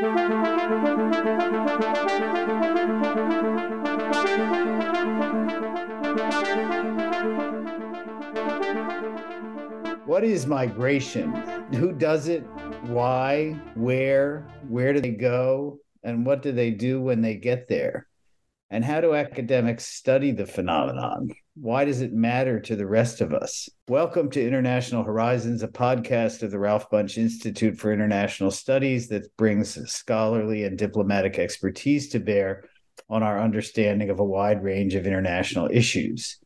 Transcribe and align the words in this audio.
What 0.00 0.12
is 10.22 10.46
migration? 10.46 11.32
Who 11.74 11.92
does 11.92 12.28
it? 12.28 12.42
Why? 12.84 13.56
Where? 13.74 14.46
Where 14.68 14.92
do 14.92 15.00
they 15.00 15.10
go? 15.10 15.80
And 16.04 16.24
what 16.24 16.42
do 16.42 16.52
they 16.52 16.70
do 16.70 17.00
when 17.00 17.20
they 17.20 17.34
get 17.34 17.66
there? 17.66 18.06
And 18.70 18.84
how 18.84 19.00
do 19.00 19.16
academics 19.16 19.84
study 19.84 20.30
the 20.30 20.46
phenomenon? 20.46 21.30
Why 21.60 21.84
does 21.84 22.02
it 22.02 22.12
matter 22.12 22.60
to 22.60 22.76
the 22.76 22.86
rest 22.86 23.20
of 23.20 23.32
us? 23.32 23.68
Welcome 23.88 24.30
to 24.30 24.46
International 24.46 25.02
Horizons, 25.02 25.64
a 25.64 25.68
podcast 25.68 26.44
of 26.44 26.52
the 26.52 26.58
Ralph 26.60 26.88
Bunche 26.88 27.18
Institute 27.18 27.76
for 27.76 27.92
International 27.92 28.52
Studies 28.52 29.08
that 29.08 29.36
brings 29.36 29.74
scholarly 29.90 30.62
and 30.62 30.78
diplomatic 30.78 31.36
expertise 31.36 32.10
to 32.10 32.20
bear 32.20 32.62
on 33.10 33.24
our 33.24 33.40
understanding 33.40 34.08
of 34.08 34.20
a 34.20 34.24
wide 34.24 34.62
range 34.62 34.94
of 34.94 35.04
international 35.04 35.68
issues. 35.72 36.38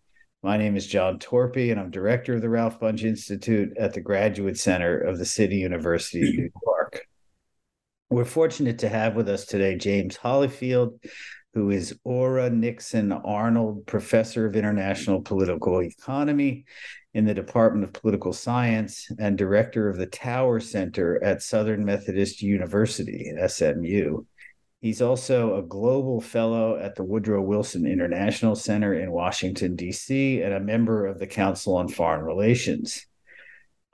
My 0.43 0.57
name 0.57 0.79
is 0.79 0.87
John 0.87 1.19
Torpey, 1.19 1.71
and 1.71 1.79
I'm 1.79 1.91
director 1.91 2.37
of 2.37 2.41
the 2.41 2.49
Ralph 2.49 2.81
Bunche 2.81 3.05
Institute 3.05 3.77
at 3.77 3.93
the 3.93 4.01
Graduate 4.01 4.59
Center 4.59 4.99
of 4.99 5.19
the 5.19 5.27
City 5.27 5.57
University 5.57 6.27
of 6.27 6.35
New 6.37 6.51
York. 6.67 7.07
We're 8.09 8.25
fortunate 8.25 8.79
to 8.79 8.89
have 8.89 9.15
with 9.15 9.29
us 9.29 9.45
today 9.45 9.77
James 9.77 10.17
Hollifield, 10.17 10.99
who 11.55 11.71
is 11.71 11.99
Ora 12.05 12.49
Nixon 12.51 13.13
Arnold 13.13 13.87
Professor 13.87 14.47
of 14.47 14.57
International 14.57 15.21
Political 15.21 15.83
Economy 15.83 16.65
in 17.15 17.27
the 17.27 17.35
Department 17.35 17.85
of 17.85 17.93
Political 17.93 18.33
Science 18.33 19.11
and 19.19 19.37
Director 19.37 19.89
of 19.89 19.99
the 19.99 20.07
Tower 20.07 20.61
Center 20.61 21.23
at 21.23 21.43
Southern 21.43 21.85
Methodist 21.85 22.41
University, 22.41 23.31
SMU. 23.47 24.25
He's 24.81 25.03
also 25.03 25.59
a 25.59 25.63
global 25.63 26.21
fellow 26.21 26.77
at 26.77 26.97
the 26.97 27.05
Woodrow 27.05 27.43
Wilson 27.43 27.87
International 27.87 28.57
Center 28.57 28.95
in 28.95 29.13
Washington, 29.13 29.77
D.C., 29.77 30.43
and 30.43 30.55
a 30.55 30.61
member 30.61 31.07
of 31.07 31.19
the 31.19 31.27
Council 31.27 31.77
on 31.77 31.87
Foreign 31.87 32.25
Relations. 32.25 33.07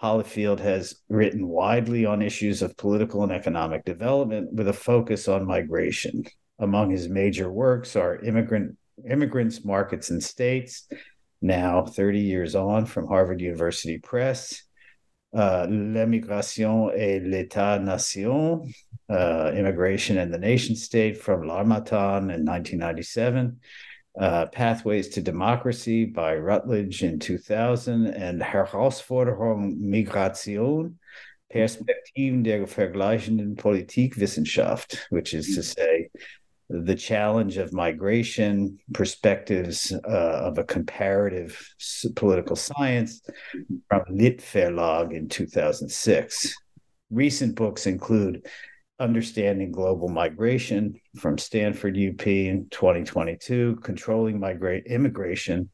Hollifield 0.01 0.61
has 0.61 0.95
written 1.09 1.49
widely 1.49 2.07
on 2.07 2.23
issues 2.23 2.63
of 2.63 2.77
political 2.77 3.25
and 3.25 3.33
economic 3.33 3.85
development 3.85 4.53
with 4.53 4.69
a 4.69 4.73
focus 4.73 5.27
on 5.27 5.45
migration. 5.45 6.25
Among 6.59 6.91
his 6.91 7.09
major 7.09 7.51
works 7.51 7.95
are 7.95 8.17
Immigrant, 8.17 8.77
Immigrants, 9.09 9.65
Markets, 9.65 10.11
and 10.11 10.23
States, 10.23 10.89
now 11.41 11.85
30 11.85 12.19
years 12.19 12.55
on 12.57 12.85
from 12.87 13.07
Harvard 13.07 13.41
University 13.41 13.99
Press, 13.99 14.63
uh, 15.35 15.67
L'immigration 15.69 16.91
et 16.97 17.23
l'État-nation, 17.23 18.73
uh, 19.09 19.53
Immigration 19.55 20.19
and 20.19 20.35
the 20.35 20.39
Nation 20.39 20.75
State 20.75 21.19
from 21.19 21.47
L'Harmattan 21.47 22.35
in 22.35 22.45
1997, 22.45 23.61
uh, 24.19 24.47
Pathways 24.47 25.11
to 25.11 25.21
Democracy 25.21 26.07
by 26.07 26.35
Routledge 26.35 27.05
in 27.05 27.21
2000, 27.21 28.07
and 28.09 28.41
Herausforderung 28.41 29.79
Migration, 29.79 30.99
Perspektiven 31.51 32.45
der 32.45 32.67
vergleichenden 32.67 33.57
Politikwissenschaft, 33.57 35.07
which 35.09 35.33
is 35.33 35.55
to 35.55 35.63
say, 35.63 36.11
the 36.71 36.95
challenge 36.95 37.57
of 37.57 37.73
migration, 37.73 38.79
perspectives 38.93 39.93
uh, 39.93 40.41
of 40.45 40.59
a 40.59 40.65
comparative 40.65 41.75
political 42.15 42.57
science 42.57 43.23
from 43.89 44.03
Lit 44.11 44.39
Verlag 44.39 45.15
in 45.15 45.29
2006. 45.29 46.55
Recent 47.11 47.55
books 47.55 47.87
include 47.87 48.47
Understanding 49.01 49.73
Global 49.73 50.09
Migration 50.09 51.01
from 51.17 51.39
Stanford 51.39 51.97
UP 51.97 52.27
in 52.27 52.67
2022, 52.71 53.77
Controlling 53.83 54.39
Migrate 54.39 54.87
Immigration, 54.87 55.71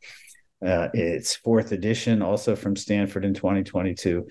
uh, 0.64 0.88
its 0.94 1.34
fourth 1.34 1.72
edition, 1.72 2.22
also 2.22 2.54
from 2.54 2.76
Stanford 2.76 3.24
in 3.24 3.34
2022, 3.34 4.28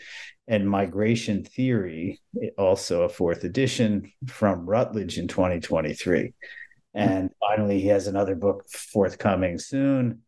and 0.47 0.69
Migration 0.69 1.43
Theory, 1.43 2.21
also 2.57 3.03
a 3.03 3.09
fourth 3.09 3.43
edition 3.43 4.11
from 4.27 4.65
Routledge 4.65 5.17
in 5.17 5.27
2023. 5.27 6.33
And 6.93 7.29
finally, 7.39 7.79
he 7.79 7.87
has 7.87 8.07
another 8.07 8.35
book 8.35 8.65
forthcoming 8.69 9.57
soon 9.57 10.21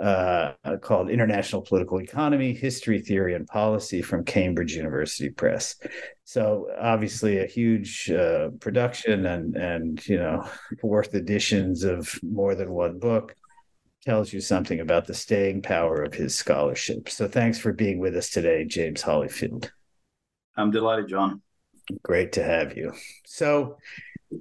uh, 0.00 0.52
called 0.80 1.10
International 1.10 1.62
Political 1.62 2.00
Economy, 2.00 2.54
History, 2.54 3.00
Theory, 3.00 3.34
and 3.34 3.46
Policy 3.46 4.02
from 4.02 4.24
Cambridge 4.24 4.74
University 4.74 5.30
Press. 5.30 5.76
So 6.24 6.68
obviously 6.80 7.38
a 7.38 7.46
huge 7.46 8.10
uh, 8.10 8.50
production 8.60 9.26
and, 9.26 9.56
and, 9.56 10.06
you 10.06 10.18
know, 10.18 10.48
fourth 10.80 11.14
editions 11.14 11.84
of 11.84 12.18
more 12.22 12.54
than 12.54 12.72
one 12.72 12.98
book 12.98 13.36
tells 14.04 14.32
you 14.32 14.40
something 14.40 14.80
about 14.80 15.06
the 15.06 15.14
staying 15.14 15.62
power 15.62 16.02
of 16.02 16.14
his 16.14 16.34
scholarship. 16.34 17.08
So 17.08 17.28
thanks 17.28 17.58
for 17.58 17.72
being 17.72 17.98
with 17.98 18.16
us 18.16 18.30
today, 18.30 18.64
James 18.64 19.02
Hollifield. 19.02 19.70
I'm 20.56 20.70
delighted, 20.70 21.08
John. 21.08 21.40
Great 22.02 22.32
to 22.32 22.42
have 22.42 22.76
you. 22.76 22.92
So 23.24 23.78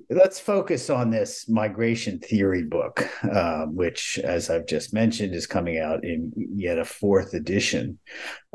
let's 0.10 0.40
focus 0.40 0.90
on 0.90 1.10
this 1.10 1.48
migration 1.50 2.20
theory 2.20 2.64
book, 2.64 3.08
uh, 3.24 3.66
which, 3.66 4.20
as 4.20 4.50
I've 4.50 4.68
just 4.68 4.94
mentioned, 4.94 5.34
is 5.36 5.48
coming 5.48 5.80
out 5.80 6.04
in 6.04 6.32
yet 6.36 6.78
a 6.78 6.86
fourth 6.86 7.34
edition. 7.34 8.00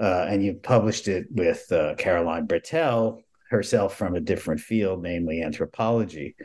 Uh, 0.01 0.27
and 0.29 0.45
you've 0.45 0.63
published 0.63 1.09
it 1.09 1.27
with 1.31 1.71
uh, 1.73 1.95
Caroline 1.97 2.47
Brettell, 2.47 3.23
herself 3.51 3.97
from 3.97 4.17
a 4.17 4.21
different 4.21 4.61
field, 4.61 5.03
namely 5.03 5.43
anthropology. 5.43 6.37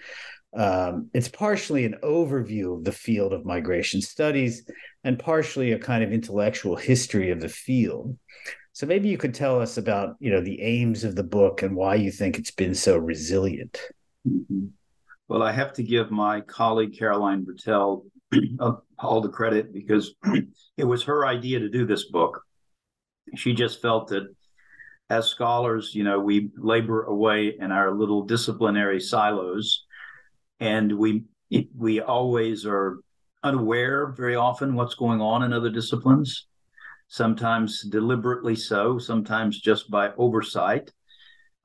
Um, 0.54 1.10
it's 1.14 1.30
partially 1.30 1.86
an 1.86 1.96
overview 2.04 2.78
of 2.78 2.84
the 2.84 2.92
field 2.92 3.32
of 3.32 3.46
migration 3.46 4.02
studies 4.02 4.70
and 5.04 5.18
partially 5.18 5.72
a 5.72 5.80
kind 5.80 6.04
of 6.04 6.12
intellectual 6.12 6.76
history 6.76 7.32
of 7.32 7.40
the 7.40 7.50
field. 7.50 8.18
So 8.74 8.86
maybe 8.86 9.10
you 9.10 9.18
could 9.18 9.34
tell 9.34 9.62
us 9.62 9.78
about, 9.78 10.16
you 10.20 10.32
know, 10.32 10.42
the 10.42 10.62
aims 10.62 11.04
of 11.04 11.16
the 11.16 11.24
book 11.24 11.62
and 11.62 11.76
why 11.76 11.96
you 11.96 12.12
think 12.12 12.38
it's 12.38 12.52
been 12.52 12.76
so 12.76 12.98
resilient. 12.98 13.80
Mm-hmm. 14.28 14.68
Well, 15.28 15.44
I 15.44 15.52
have 15.52 15.74
to 15.74 15.84
give 15.84 16.12
my 16.12 16.42
colleague 16.42 16.98
Caroline 16.98 17.46
Brettell 17.46 18.04
all 19.00 19.22
the 19.22 19.30
credit 19.30 19.74
because 19.74 20.14
it 20.78 20.84
was 20.84 21.04
her 21.04 21.26
idea 21.26 21.60
to 21.60 21.70
do 21.70 21.86
this 21.86 22.10
book. 22.10 22.42
She 23.36 23.54
just 23.54 23.82
felt 23.82 24.10
that 24.10 24.24
as 25.10 25.28
scholars, 25.28 25.94
you 25.94 26.04
know, 26.04 26.20
we 26.20 26.52
labor 26.58 27.04
away 27.04 27.56
in 27.60 27.72
our 27.72 27.94
little 27.94 28.24
disciplinary 28.24 29.00
silos 29.00 29.86
and 30.62 30.96
we 30.98 31.24
we 31.76 32.00
always 32.00 32.66
are 32.66 33.00
unaware 33.44 34.14
very 34.16 34.36
often 34.36 34.76
what's 34.76 34.96
going 34.96 35.20
on 35.20 35.44
in 35.44 35.52
other 35.52 35.72
disciplines 35.72 36.46
sometimes 37.10 37.82
deliberately 37.82 38.56
so 38.56 38.98
sometimes 38.98 39.60
just 39.60 39.92
by 39.92 40.12
oversight. 40.18 40.90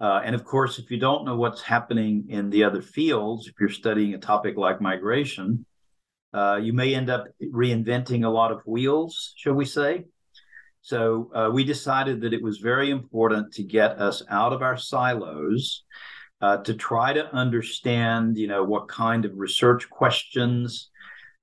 Uh, 0.01 0.21
and 0.25 0.35
of 0.35 0.45
course 0.45 0.79
if 0.79 0.91
you 0.91 0.99
don't 0.99 1.25
know 1.25 1.37
what's 1.37 1.63
happening 1.63 2.25
in 2.29 2.51
the 2.51 2.65
other 2.65 2.83
fields 2.83 3.47
if 3.47 3.55
you're 3.61 3.69
studying 3.69 4.15
a 4.15 4.19
topic 4.19 4.57
like 4.57 4.81
migration 4.81 5.65
uh, 6.35 6.59
you 6.61 6.73
may 6.73 6.95
end 6.95 7.09
up 7.09 7.27
reinventing 7.43 8.25
a 8.25 8.29
lot 8.29 8.51
of 8.51 8.61
wheels 8.67 9.33
shall 9.37 9.55
we 9.55 9.65
say. 9.65 10.05
So 10.83 11.31
uh, 11.35 11.51
we 11.53 11.65
decided 11.65 12.21
that 12.21 12.33
it 12.33 12.43
was 12.43 12.59
very 12.59 12.91
important 12.91 13.53
to 13.55 13.63
get 13.63 13.99
us 13.99 14.23
out 14.31 14.53
of 14.53 14.63
our 14.63 14.77
silos 14.77 15.85
uh, 16.41 16.59
to 16.59 16.75
try 16.75 17.13
to 17.13 17.35
understand, 17.35 18.37
you 18.37 18.47
know, 18.47 18.63
what 18.63 18.89
kind 18.89 19.25
of 19.25 19.37
research 19.37 19.89
questions 19.89 20.91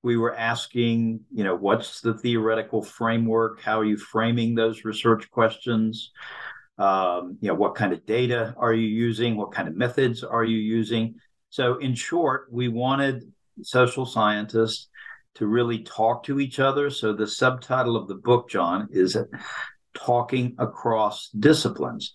we 0.03 0.17
were 0.17 0.35
asking, 0.35 1.21
you 1.33 1.43
know, 1.43 1.55
what's 1.55 2.01
the 2.01 2.13
theoretical 2.13 2.81
framework? 2.81 3.61
How 3.61 3.79
are 3.79 3.85
you 3.85 3.97
framing 3.97 4.53
those 4.53 4.83
research 4.83 5.31
questions? 5.31 6.11
Um, 6.77 7.37
you 7.39 7.47
know, 7.47 7.53
what 7.55 7.75
kind 7.75 7.93
of 7.93 8.05
data 8.05 8.53
are 8.57 8.73
you 8.73 8.87
using? 8.87 9.37
What 9.37 9.53
kind 9.53 9.67
of 9.67 9.75
methods 9.75 10.23
are 10.23 10.43
you 10.43 10.57
using? 10.57 11.15
So, 11.49 11.77
in 11.77 11.95
short, 11.95 12.47
we 12.51 12.67
wanted 12.67 13.31
social 13.61 14.05
scientists 14.05 14.89
to 15.35 15.47
really 15.47 15.83
talk 15.83 16.23
to 16.23 16.39
each 16.39 16.59
other. 16.59 16.89
So, 16.89 17.13
the 17.13 17.27
subtitle 17.27 17.95
of 17.95 18.07
the 18.07 18.15
book, 18.15 18.49
John, 18.49 18.89
is 18.91 19.15
talking 19.93 20.55
across 20.57 21.29
disciplines. 21.29 22.13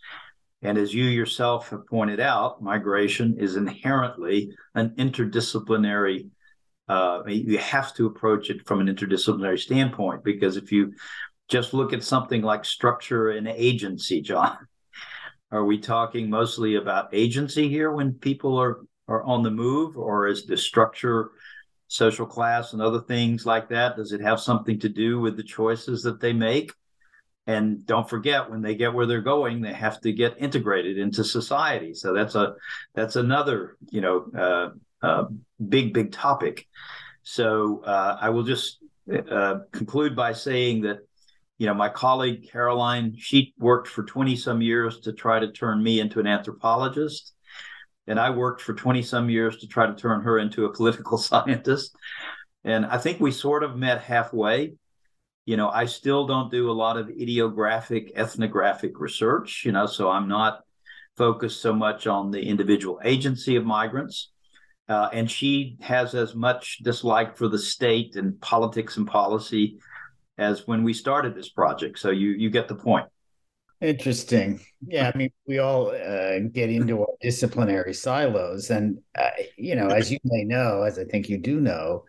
And 0.62 0.76
as 0.76 0.93
you 0.93 1.05
yourself 1.05 1.70
have 1.70 1.87
pointed 1.87 2.20
out, 2.20 2.62
migration 2.62 3.37
is 3.38 3.56
inherently 3.56 4.50
an 4.75 4.90
interdisciplinary. 4.90 6.31
Uh, 6.88 7.22
you 7.26 7.58
have 7.58 7.94
to 7.94 8.06
approach 8.06 8.50
it 8.50 8.66
from 8.66 8.81
an 8.81 8.88
interdisciplinary 8.88 9.58
standpoint 9.58 10.25
because 10.25 10.56
if 10.56 10.72
you 10.72 10.94
just 11.49 11.75
look 11.75 11.93
at 11.93 12.02
something 12.02 12.43
like 12.43 12.64
structure 12.64 13.31
and 13.31 13.46
agency, 13.46 14.20
John, 14.20 14.56
are 15.52 15.64
we 15.64 15.78
talking 15.78 16.28
mostly 16.28 16.75
about 16.75 17.14
agency 17.14 17.69
here 17.69 17.93
when 17.93 18.14
people 18.14 18.58
are 18.58 18.81
are 19.08 19.25
on 19.25 19.43
the 19.43 19.50
move, 19.50 19.96
or 19.96 20.26
is 20.26 20.44
the 20.44 20.56
structure, 20.56 21.31
social 21.88 22.26
class, 22.26 22.75
and 22.75 22.82
other 22.82 23.00
things 23.00 23.46
like 23.46 23.70
that? 23.70 23.96
Does 23.96 24.12
it 24.12 24.20
have 24.20 24.38
something 24.38 24.78
to 24.81 24.88
do 24.88 25.19
with 25.19 25.37
the 25.37 25.43
choices 25.43 26.02
that 26.02 26.20
they 26.20 26.32
make? 26.32 26.72
And 27.49 27.87
don't 27.87 28.09
forget 28.09 28.50
when 28.50 28.61
they 28.61 28.75
get 28.75 28.93
where 28.93 29.06
they're 29.06 29.23
going 29.23 29.62
they 29.62 29.73
have 29.73 30.00
to 30.03 30.12
get 30.12 30.37
integrated 30.39 30.99
into 30.99 31.25
society. 31.25 31.95
So 31.95 32.12
that's 32.12 32.35
a 32.35 32.55
that's 32.95 33.17
another 33.17 33.77
you 33.91 34.03
know 34.03 34.27
uh, 34.39 35.05
uh, 35.05 35.25
big 35.69 35.95
big 35.95 36.12
topic. 36.12 36.69
So 37.23 37.83
uh, 37.85 38.19
i 38.21 38.31
will 38.31 38.45
just 38.45 38.79
uh, 39.31 39.61
conclude 39.73 40.15
by 40.15 40.35
saying 40.35 40.83
that 40.83 40.99
you 41.56 41.67
know 41.67 41.75
my 41.75 41.89
colleague 41.89 42.49
caroline 42.53 43.17
she 43.19 43.55
worked 43.59 43.89
for 43.89 44.03
20 44.05 44.37
some 44.37 44.61
years 44.61 45.00
to 45.00 45.12
try 45.15 45.41
to 45.41 45.50
turn 45.50 45.83
me 45.83 46.00
into 46.00 46.21
an 46.21 46.27
anthropologist. 46.27 47.33
And 48.06 48.21
i 48.21 48.29
worked 48.29 48.61
for 48.61 48.75
20 48.75 49.03
some 49.03 49.31
years 49.31 49.56
to 49.59 49.67
try 49.67 49.87
to 49.87 49.95
turn 49.95 50.21
her 50.21 50.39
into 50.39 50.67
a 50.67 50.73
political 50.73 51.17
scientist. 51.29 51.97
And 52.65 52.85
i 52.85 52.99
think 52.99 53.21
we 53.21 53.33
sort 53.33 53.62
of 53.62 53.75
met 53.75 54.03
halfway 54.03 54.75
you 55.49 55.56
know, 55.56 55.71
I 55.71 55.87
still 55.87 56.27
don't 56.27 56.50
do 56.50 56.71
a 56.71 56.73
lot 56.85 56.99
of 56.99 57.06
idiographic, 57.06 58.12
ethnographic 58.15 59.00
research, 59.00 59.62
you 59.65 59.73
know, 59.73 59.87
so 59.87 60.11
I'm 60.11 60.29
not 60.29 60.61
focused 61.17 61.62
so 61.62 61.73
much 61.73 62.06
on 62.06 62.31
the 62.31 62.43
individual 62.43 63.00
agency 63.03 63.56
of 63.56 63.65
migrants. 63.65 64.31
Uh, 64.91 65.09
and 65.11 65.31
she 65.31 65.79
has 65.81 66.15
as 66.15 66.35
much 66.35 66.81
dislike 66.83 67.35
for 67.35 67.49
the 67.49 67.59
state 67.59 68.15
and 68.15 68.39
politics 68.43 68.99
and 68.99 69.06
policy 69.06 69.79
as 70.37 70.67
when 70.67 70.85
we 70.85 70.93
started 70.93 71.35
this 71.35 71.49
project. 71.49 71.99
So 71.99 72.11
you 72.11 72.31
you 72.43 72.50
get 72.50 72.69
the 72.69 72.75
point. 72.75 73.06
Interesting. 73.81 74.61
Yeah, 74.87 75.11
I 75.15 75.17
mean, 75.17 75.31
we 75.47 75.61
all 75.61 75.93
uh, 75.93 76.41
get 76.53 76.69
into 76.69 77.00
our 77.00 77.15
disciplinary 77.23 77.95
silos, 77.95 78.69
and 78.69 78.99
uh, 79.17 79.31
you 79.56 79.77
know, 79.77 79.89
as 79.89 80.12
you 80.12 80.19
may 80.25 80.45
know, 80.45 80.83
as 80.83 80.99
I 80.99 81.05
think 81.05 81.31
you 81.31 81.39
do 81.39 81.59
know, 81.59 82.05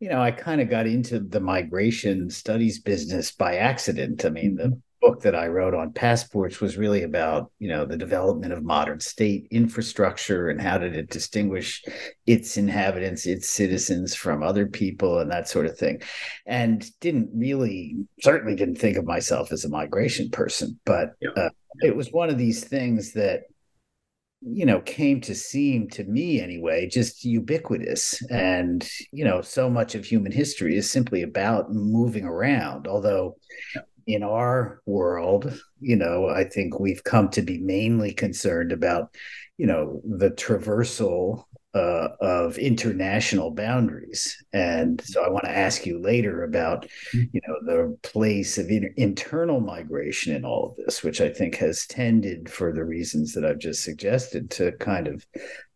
you 0.00 0.08
know, 0.08 0.20
I 0.20 0.30
kind 0.30 0.60
of 0.60 0.70
got 0.70 0.86
into 0.86 1.20
the 1.20 1.40
migration 1.40 2.30
studies 2.30 2.80
business 2.80 3.32
by 3.32 3.56
accident. 3.56 4.24
I 4.24 4.30
mean, 4.30 4.54
the 4.54 4.64
mm-hmm. 4.64 4.78
book 5.00 5.22
that 5.22 5.34
I 5.34 5.48
wrote 5.48 5.74
on 5.74 5.92
passports 5.92 6.60
was 6.60 6.76
really 6.76 7.02
about, 7.02 7.50
you 7.58 7.68
know, 7.68 7.84
the 7.84 7.96
development 7.96 8.52
of 8.52 8.62
modern 8.62 9.00
state 9.00 9.48
infrastructure 9.50 10.50
and 10.50 10.60
how 10.60 10.78
did 10.78 10.94
it 10.94 11.10
distinguish 11.10 11.82
its 12.26 12.56
inhabitants, 12.56 13.26
its 13.26 13.48
citizens 13.48 14.14
from 14.14 14.42
other 14.42 14.66
people 14.66 15.18
and 15.18 15.30
that 15.32 15.48
sort 15.48 15.66
of 15.66 15.76
thing. 15.76 16.00
And 16.46 16.88
didn't 17.00 17.30
really, 17.34 17.96
certainly 18.20 18.54
didn't 18.54 18.76
think 18.78 18.96
of 18.96 19.04
myself 19.04 19.50
as 19.50 19.64
a 19.64 19.68
migration 19.68 20.30
person, 20.30 20.78
but 20.84 21.10
yeah. 21.20 21.30
uh, 21.36 21.50
it 21.80 21.96
was 21.96 22.12
one 22.12 22.30
of 22.30 22.38
these 22.38 22.62
things 22.62 23.14
that 23.14 23.42
you 24.40 24.64
know 24.64 24.80
came 24.80 25.20
to 25.20 25.34
seem 25.34 25.88
to 25.88 26.04
me 26.04 26.40
anyway 26.40 26.88
just 26.88 27.24
ubiquitous. 27.24 28.22
And 28.30 28.88
you 29.12 29.24
know 29.24 29.42
so 29.42 29.68
much 29.68 29.94
of 29.94 30.04
human 30.04 30.32
history 30.32 30.76
is 30.76 30.90
simply 30.90 31.22
about 31.22 31.72
moving 31.72 32.24
around. 32.24 32.86
Although 32.86 33.36
in 34.08 34.22
our 34.22 34.80
world 34.86 35.60
you 35.80 35.94
know 35.94 36.28
i 36.28 36.42
think 36.42 36.80
we've 36.80 37.04
come 37.04 37.28
to 37.28 37.42
be 37.42 37.58
mainly 37.58 38.10
concerned 38.10 38.72
about 38.72 39.14
you 39.58 39.66
know 39.66 40.00
the 40.04 40.30
traversal 40.30 41.44
uh, 41.74 42.08
of 42.20 42.58
international 42.58 43.50
boundaries. 43.50 44.42
And 44.52 45.00
so 45.04 45.22
I 45.22 45.28
want 45.28 45.44
to 45.44 45.56
ask 45.56 45.84
you 45.84 46.00
later 46.00 46.44
about, 46.44 46.86
mm-hmm. 47.14 47.24
you 47.32 47.40
know, 47.46 47.56
the 47.62 47.98
place 48.02 48.56
of 48.58 48.70
inter- 48.70 48.94
internal 48.96 49.60
migration 49.60 50.34
in 50.34 50.44
all 50.44 50.70
of 50.70 50.76
this, 50.76 51.02
which 51.02 51.20
I 51.20 51.28
think 51.28 51.56
has 51.56 51.86
tended, 51.86 52.50
for 52.50 52.72
the 52.72 52.84
reasons 52.84 53.34
that 53.34 53.44
I've 53.44 53.58
just 53.58 53.84
suggested, 53.84 54.50
to 54.52 54.72
kind 54.72 55.08
of 55.08 55.26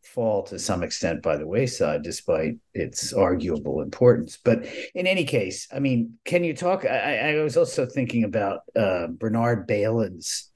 fall 0.02 0.42
to 0.42 0.58
some 0.58 0.82
extent 0.82 1.22
by 1.22 1.36
the 1.36 1.46
wayside, 1.46 2.02
despite 2.02 2.56
its 2.74 3.12
arguable 3.12 3.80
importance. 3.80 4.38
But 4.42 4.66
in 4.94 5.06
any 5.06 5.24
case, 5.24 5.68
I 5.74 5.78
mean, 5.78 6.18
can 6.24 6.44
you 6.44 6.54
talk? 6.54 6.84
I, 6.84 7.34
I 7.36 7.42
was 7.42 7.56
also 7.56 7.86
thinking 7.86 8.24
about 8.24 8.60
uh, 8.76 9.06
Bernard 9.08 9.66
Bailyn's 9.68 10.50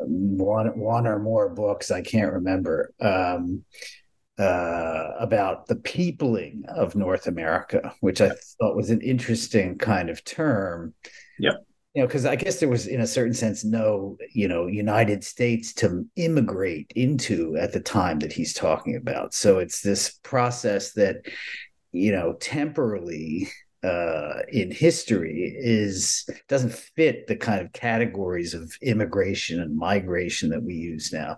um, 0.00 0.38
one 0.38 0.78
one 0.78 1.06
or 1.06 1.18
more 1.18 1.48
books. 1.50 1.90
I 1.90 2.02
can't 2.02 2.32
remember. 2.32 2.92
Um, 3.00 3.64
uh, 4.40 5.12
about 5.18 5.66
the 5.66 5.76
peopling 5.76 6.64
of 6.68 6.94
North 6.94 7.26
America, 7.26 7.94
which 8.00 8.20
I 8.20 8.30
thought 8.58 8.76
was 8.76 8.90
an 8.90 9.02
interesting 9.02 9.76
kind 9.76 10.08
of 10.08 10.24
term. 10.24 10.94
Yeah. 11.38 11.52
You 11.94 12.02
know, 12.02 12.06
because 12.06 12.24
I 12.24 12.36
guess 12.36 12.60
there 12.60 12.68
was, 12.68 12.86
in 12.86 13.00
a 13.00 13.06
certain 13.06 13.34
sense, 13.34 13.64
no, 13.64 14.16
you 14.32 14.48
know, 14.48 14.66
United 14.66 15.24
States 15.24 15.74
to 15.74 16.06
immigrate 16.16 16.92
into 16.94 17.56
at 17.56 17.72
the 17.72 17.80
time 17.80 18.20
that 18.20 18.32
he's 18.32 18.54
talking 18.54 18.96
about. 18.96 19.34
So 19.34 19.58
it's 19.58 19.82
this 19.82 20.18
process 20.22 20.92
that, 20.92 21.26
you 21.92 22.12
know, 22.12 22.34
temporally 22.34 23.48
uh, 23.82 24.40
in 24.48 24.70
history 24.70 25.54
is 25.56 26.28
doesn't 26.48 26.72
fit 26.72 27.26
the 27.26 27.36
kind 27.36 27.60
of 27.62 27.72
categories 27.72 28.52
of 28.52 28.70
immigration 28.82 29.60
and 29.60 29.76
migration 29.76 30.50
that 30.50 30.62
we 30.62 30.74
use 30.74 31.12
now. 31.12 31.36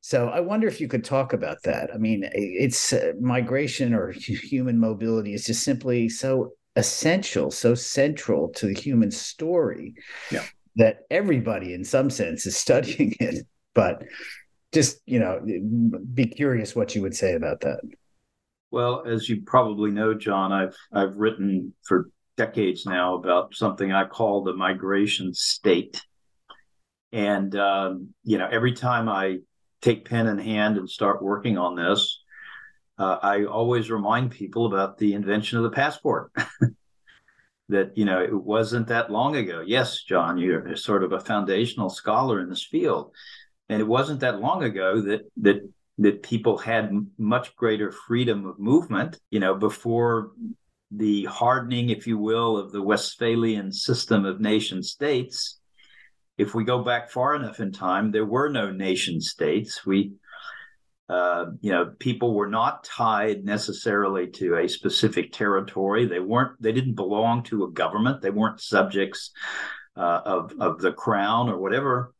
So 0.00 0.28
I 0.28 0.40
wonder 0.40 0.66
if 0.66 0.80
you 0.80 0.88
could 0.88 1.04
talk 1.04 1.32
about 1.32 1.62
that. 1.64 1.90
I 1.92 1.98
mean, 1.98 2.28
it's 2.32 2.92
uh, 2.92 3.12
migration 3.20 3.94
or 3.94 4.12
human 4.12 4.78
mobility 4.78 5.34
is 5.34 5.44
just 5.44 5.62
simply 5.62 6.08
so 6.08 6.52
essential, 6.76 7.50
so 7.50 7.74
central 7.74 8.48
to 8.50 8.66
the 8.66 8.74
human 8.74 9.10
story 9.10 9.94
yeah. 10.30 10.44
that 10.76 11.00
everybody, 11.10 11.74
in 11.74 11.84
some 11.84 12.10
sense, 12.10 12.46
is 12.46 12.56
studying 12.64 13.14
it. 13.20 13.46
But 13.74 14.04
just 14.72 15.00
you 15.06 15.18
know, 15.18 15.40
be 16.14 16.26
curious 16.26 16.74
what 16.74 16.94
you 16.94 17.02
would 17.02 17.14
say 17.14 17.34
about 17.34 17.60
that. 17.60 17.80
Well, 18.70 19.04
as 19.06 19.28
you 19.28 19.42
probably 19.42 19.90
know, 19.90 20.14
John, 20.14 20.52
I've 20.52 20.76
I've 20.92 21.16
written 21.16 21.74
for 21.86 22.10
decades 22.36 22.86
now 22.86 23.14
about 23.14 23.54
something 23.54 23.92
I 23.92 24.04
call 24.06 24.42
the 24.42 24.54
migration 24.54 25.32
state, 25.32 26.02
and 27.12 27.54
um, 27.56 28.14
you 28.24 28.38
know, 28.38 28.48
every 28.50 28.72
time 28.72 29.08
I 29.08 29.38
take 29.80 30.08
pen 30.08 30.26
in 30.26 30.38
hand 30.38 30.78
and 30.78 30.88
start 30.88 31.22
working 31.22 31.58
on 31.58 31.76
this, 31.76 32.22
uh, 32.98 33.18
I 33.22 33.44
always 33.44 33.90
remind 33.90 34.30
people 34.30 34.66
about 34.66 34.98
the 34.98 35.14
invention 35.14 35.58
of 35.58 35.64
the 35.64 35.70
passport. 35.70 36.32
that 37.68 37.96
you 37.96 38.04
know 38.04 38.22
it 38.22 38.34
wasn't 38.34 38.88
that 38.88 39.10
long 39.10 39.36
ago. 39.36 39.62
Yes, 39.66 40.02
John, 40.02 40.38
you're 40.38 40.76
sort 40.76 41.02
of 41.02 41.12
a 41.12 41.20
foundational 41.20 41.88
scholar 41.88 42.40
in 42.40 42.48
this 42.48 42.64
field, 42.64 43.12
and 43.68 43.80
it 43.80 43.86
wasn't 43.86 44.20
that 44.20 44.40
long 44.40 44.62
ago 44.62 45.00
that 45.02 45.22
that 45.38 45.68
that 45.98 46.22
people 46.22 46.58
had 46.58 46.92
much 47.18 47.54
greater 47.56 47.92
freedom 47.92 48.46
of 48.46 48.58
movement, 48.58 49.20
you 49.30 49.40
know, 49.40 49.54
before 49.54 50.32
the 50.90 51.24
hardening, 51.24 51.90
if 51.90 52.06
you 52.06 52.18
will, 52.18 52.56
of 52.56 52.72
the 52.72 52.82
Westphalian 52.82 53.72
system 53.72 54.24
of 54.24 54.40
nation 54.40 54.82
states. 54.82 55.60
If 56.36 56.54
we 56.54 56.64
go 56.64 56.82
back 56.82 57.10
far 57.10 57.36
enough 57.36 57.60
in 57.60 57.70
time, 57.70 58.10
there 58.10 58.24
were 58.24 58.48
no 58.48 58.72
nation 58.72 59.20
states. 59.20 59.86
We, 59.86 60.14
uh, 61.08 61.46
you 61.60 61.70
know, 61.70 61.92
people 61.98 62.34
were 62.34 62.48
not 62.48 62.82
tied 62.82 63.44
necessarily 63.44 64.26
to 64.32 64.56
a 64.56 64.68
specific 64.68 65.32
territory. 65.32 66.06
They 66.06 66.20
weren't. 66.20 66.60
They 66.60 66.72
didn't 66.72 66.94
belong 66.94 67.44
to 67.44 67.64
a 67.64 67.70
government. 67.70 68.20
They 68.20 68.30
weren't 68.30 68.60
subjects 68.60 69.30
uh, 69.96 70.20
of 70.24 70.54
of 70.58 70.80
the 70.80 70.92
crown 70.92 71.48
or 71.48 71.58
whatever. 71.58 72.12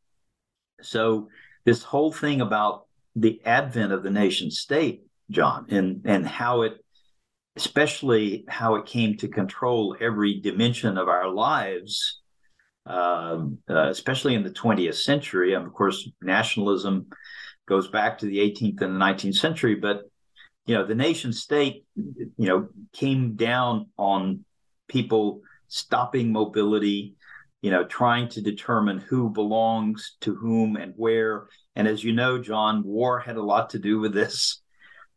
So 0.80 1.28
this 1.64 1.82
whole 1.82 2.12
thing 2.12 2.40
about 2.40 2.83
the 3.16 3.40
advent 3.44 3.92
of 3.92 4.02
the 4.02 4.10
nation 4.10 4.50
state, 4.50 5.02
John, 5.30 5.66
and 5.70 6.02
and 6.04 6.26
how 6.26 6.62
it, 6.62 6.84
especially 7.56 8.44
how 8.48 8.76
it 8.76 8.86
came 8.86 9.16
to 9.18 9.28
control 9.28 9.96
every 10.00 10.40
dimension 10.40 10.98
of 10.98 11.08
our 11.08 11.28
lives, 11.28 12.20
um, 12.86 13.58
uh, 13.68 13.88
especially 13.88 14.34
in 14.34 14.42
the 14.42 14.50
20th 14.50 14.96
century. 14.96 15.54
And 15.54 15.66
of 15.66 15.72
course, 15.72 16.08
nationalism 16.20 17.06
goes 17.66 17.88
back 17.88 18.18
to 18.18 18.26
the 18.26 18.38
18th 18.38 18.82
and 18.82 18.94
the 18.94 19.04
19th 19.04 19.36
century, 19.36 19.74
but 19.74 20.02
you 20.66 20.74
know, 20.74 20.86
the 20.86 20.94
nation 20.94 21.32
state, 21.32 21.84
you 21.94 22.48
know, 22.48 22.68
came 22.92 23.36
down 23.36 23.86
on 23.98 24.44
people 24.88 25.42
stopping 25.68 26.32
mobility, 26.32 27.14
you 27.60 27.70
know, 27.70 27.84
trying 27.84 28.28
to 28.28 28.40
determine 28.40 28.98
who 28.98 29.28
belongs 29.30 30.16
to 30.22 30.34
whom 30.34 30.76
and 30.76 30.94
where. 30.96 31.48
And 31.76 31.88
as 31.88 32.04
you 32.04 32.12
know, 32.12 32.38
John, 32.38 32.84
war 32.84 33.18
had 33.20 33.36
a 33.36 33.42
lot 33.42 33.70
to 33.70 33.78
do 33.78 33.98
with 34.00 34.14
this. 34.14 34.62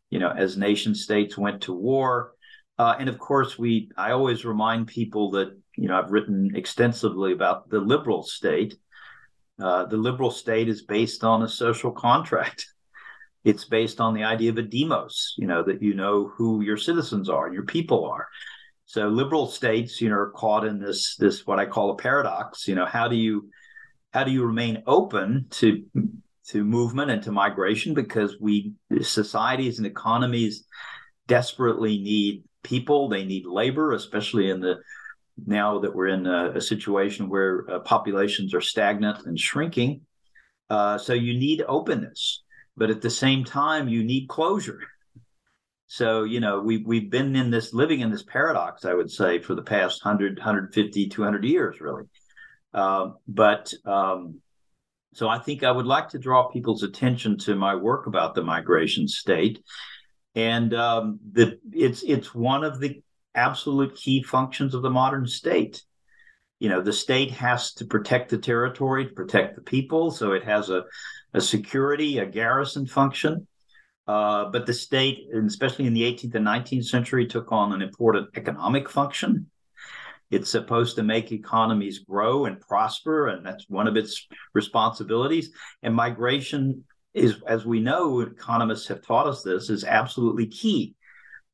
You 0.09 0.19
know, 0.19 0.29
as 0.29 0.57
nation 0.57 0.95
states 0.95 1.37
went 1.37 1.61
to 1.63 1.73
war, 1.73 2.33
uh, 2.77 2.95
and 2.99 3.09
of 3.09 3.17
course, 3.19 3.59
we. 3.59 3.89
I 3.97 4.11
always 4.11 4.45
remind 4.45 4.87
people 4.87 5.31
that 5.31 5.49
you 5.75 5.87
know 5.87 5.97
I've 5.97 6.11
written 6.11 6.55
extensively 6.55 7.33
about 7.33 7.69
the 7.69 7.79
liberal 7.79 8.23
state, 8.23 8.77
Uh, 9.59 9.85
the 9.85 9.97
liberal 9.97 10.29
state 10.31 10.69
is 10.69 10.83
based 10.83 11.23
on 11.23 11.43
a 11.43 11.47
social 11.49 11.91
contract. 11.91 12.65
It's 13.43 13.63
based 13.63 14.01
on 14.01 14.13
the 14.13 14.25
idea 14.25 14.51
of 14.51 14.57
a 14.57 14.61
demos, 14.61 15.33
you 15.37 15.47
know, 15.47 15.63
that 15.63 15.81
you 15.81 15.93
know 15.93 16.27
who 16.35 16.61
your 16.61 16.75
citizens 16.75 17.29
are, 17.29 17.53
your 17.53 17.63
people 17.63 18.03
are. 18.05 18.27
So 18.85 19.07
liberal 19.07 19.47
states, 19.47 20.01
you 20.01 20.09
know, 20.09 20.15
are 20.15 20.31
caught 20.31 20.65
in 20.65 20.79
this 20.79 21.15
this 21.15 21.47
what 21.47 21.57
I 21.59 21.65
call 21.65 21.91
a 21.91 21.95
paradox. 21.95 22.67
You 22.67 22.75
know, 22.75 22.85
how 22.85 23.07
do 23.07 23.15
you 23.15 23.49
how 24.11 24.25
do 24.25 24.31
you 24.31 24.43
remain 24.43 24.83
open 24.85 25.45
to 25.51 25.85
to 26.49 26.63
movement 26.63 27.11
and 27.11 27.23
to 27.23 27.31
migration 27.31 27.93
because 27.93 28.37
we 28.39 28.73
societies 29.01 29.77
and 29.77 29.87
economies 29.87 30.65
desperately 31.27 31.97
need 31.99 32.43
people. 32.63 33.09
They 33.09 33.25
need 33.25 33.45
labor 33.45 33.93
especially 33.93 34.49
in 34.49 34.59
the 34.59 34.75
now 35.45 35.79
that 35.79 35.93
we're 35.93 36.07
in 36.07 36.25
a, 36.25 36.53
a 36.55 36.61
situation 36.61 37.29
where 37.29 37.69
uh, 37.69 37.79
populations 37.79 38.53
are 38.53 38.61
stagnant 38.61 39.25
and 39.25 39.39
shrinking. 39.39 40.01
Uh, 40.69 40.97
so 40.97 41.13
you 41.13 41.37
need 41.37 41.63
openness 41.67 42.43
but 42.77 42.91
at 42.91 43.01
the 43.01 43.09
same 43.09 43.43
time 43.43 43.89
you 43.89 44.03
need 44.03 44.29
closure. 44.29 44.79
So 45.87 46.23
you 46.23 46.39
know 46.39 46.61
we, 46.61 46.77
we've 46.77 47.09
been 47.09 47.35
in 47.35 47.49
this 47.49 47.73
living 47.73 48.01
in 48.01 48.11
this 48.11 48.23
paradox 48.23 48.85
i 48.85 48.93
would 48.93 49.09
say 49.09 49.39
for 49.39 49.55
the 49.55 49.61
past 49.61 50.05
100 50.05 50.37
150 50.37 51.09
200 51.09 51.43
years 51.43 51.81
really. 51.81 52.03
Uh, 52.73 53.11
but 53.27 53.73
um, 53.85 54.39
so 55.17 55.27
I 55.27 55.39
think 55.39 55.63
I 55.63 55.71
would 55.71 55.87
like 55.87 56.09
to 56.09 56.19
draw 56.19 56.47
people's 56.47 56.83
attention 56.83 57.39
to 57.39 57.55
my 57.55 57.73
work 57.73 58.05
about 58.05 58.35
the 58.35 58.43
migration 58.43 59.07
state, 59.07 59.63
and 60.35 60.71
um, 60.75 61.19
the 61.31 61.57
it's 61.73 62.03
it's 62.03 62.35
one 62.35 62.63
of 62.63 62.79
the 62.79 63.01
absolute 63.33 63.95
key 63.95 64.21
functions 64.21 64.75
of 64.75 64.83
the 64.83 64.91
modern 64.91 65.25
state. 65.25 65.83
You 66.59 66.69
know, 66.69 66.81
the 66.81 66.93
state 66.93 67.31
has 67.31 67.73
to 67.73 67.85
protect 67.85 68.29
the 68.29 68.37
territory, 68.37 69.07
to 69.07 69.11
protect 69.11 69.55
the 69.55 69.63
people, 69.63 70.11
so 70.11 70.33
it 70.33 70.43
has 70.43 70.69
a 70.69 70.83
a 71.33 71.41
security, 71.41 72.19
a 72.19 72.25
garrison 72.27 72.85
function. 72.85 73.47
Uh, 74.05 74.51
but 74.51 74.67
the 74.67 74.73
state, 74.73 75.29
especially 75.33 75.87
in 75.87 75.95
the 75.95 76.03
18th 76.03 76.35
and 76.35 76.45
19th 76.45 76.85
century, 76.85 77.25
took 77.25 77.51
on 77.51 77.73
an 77.73 77.81
important 77.81 78.29
economic 78.35 78.87
function. 78.87 79.49
It's 80.29 80.49
supposed 80.49 80.95
to 80.97 81.03
make 81.03 81.31
economies 81.31 81.99
grow 81.99 82.45
and 82.45 82.59
prosper, 82.59 83.27
and 83.27 83.45
that's 83.45 83.65
one 83.69 83.87
of 83.87 83.95
its 83.95 84.27
responsibilities. 84.53 85.51
And 85.83 85.95
migration 85.95 86.83
is, 87.13 87.41
as 87.47 87.65
we 87.65 87.79
know, 87.79 88.19
economists 88.19 88.87
have 88.87 89.01
taught 89.01 89.27
us 89.27 89.41
this, 89.41 89.69
is 89.69 89.83
absolutely 89.83 90.47
key 90.47 90.95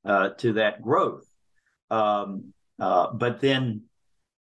uh, 0.05 0.29
to 0.29 0.53
that 0.53 0.81
growth. 0.81 1.25
Um, 1.89 2.53
uh, 2.79 3.13
but 3.13 3.39
then, 3.39 3.83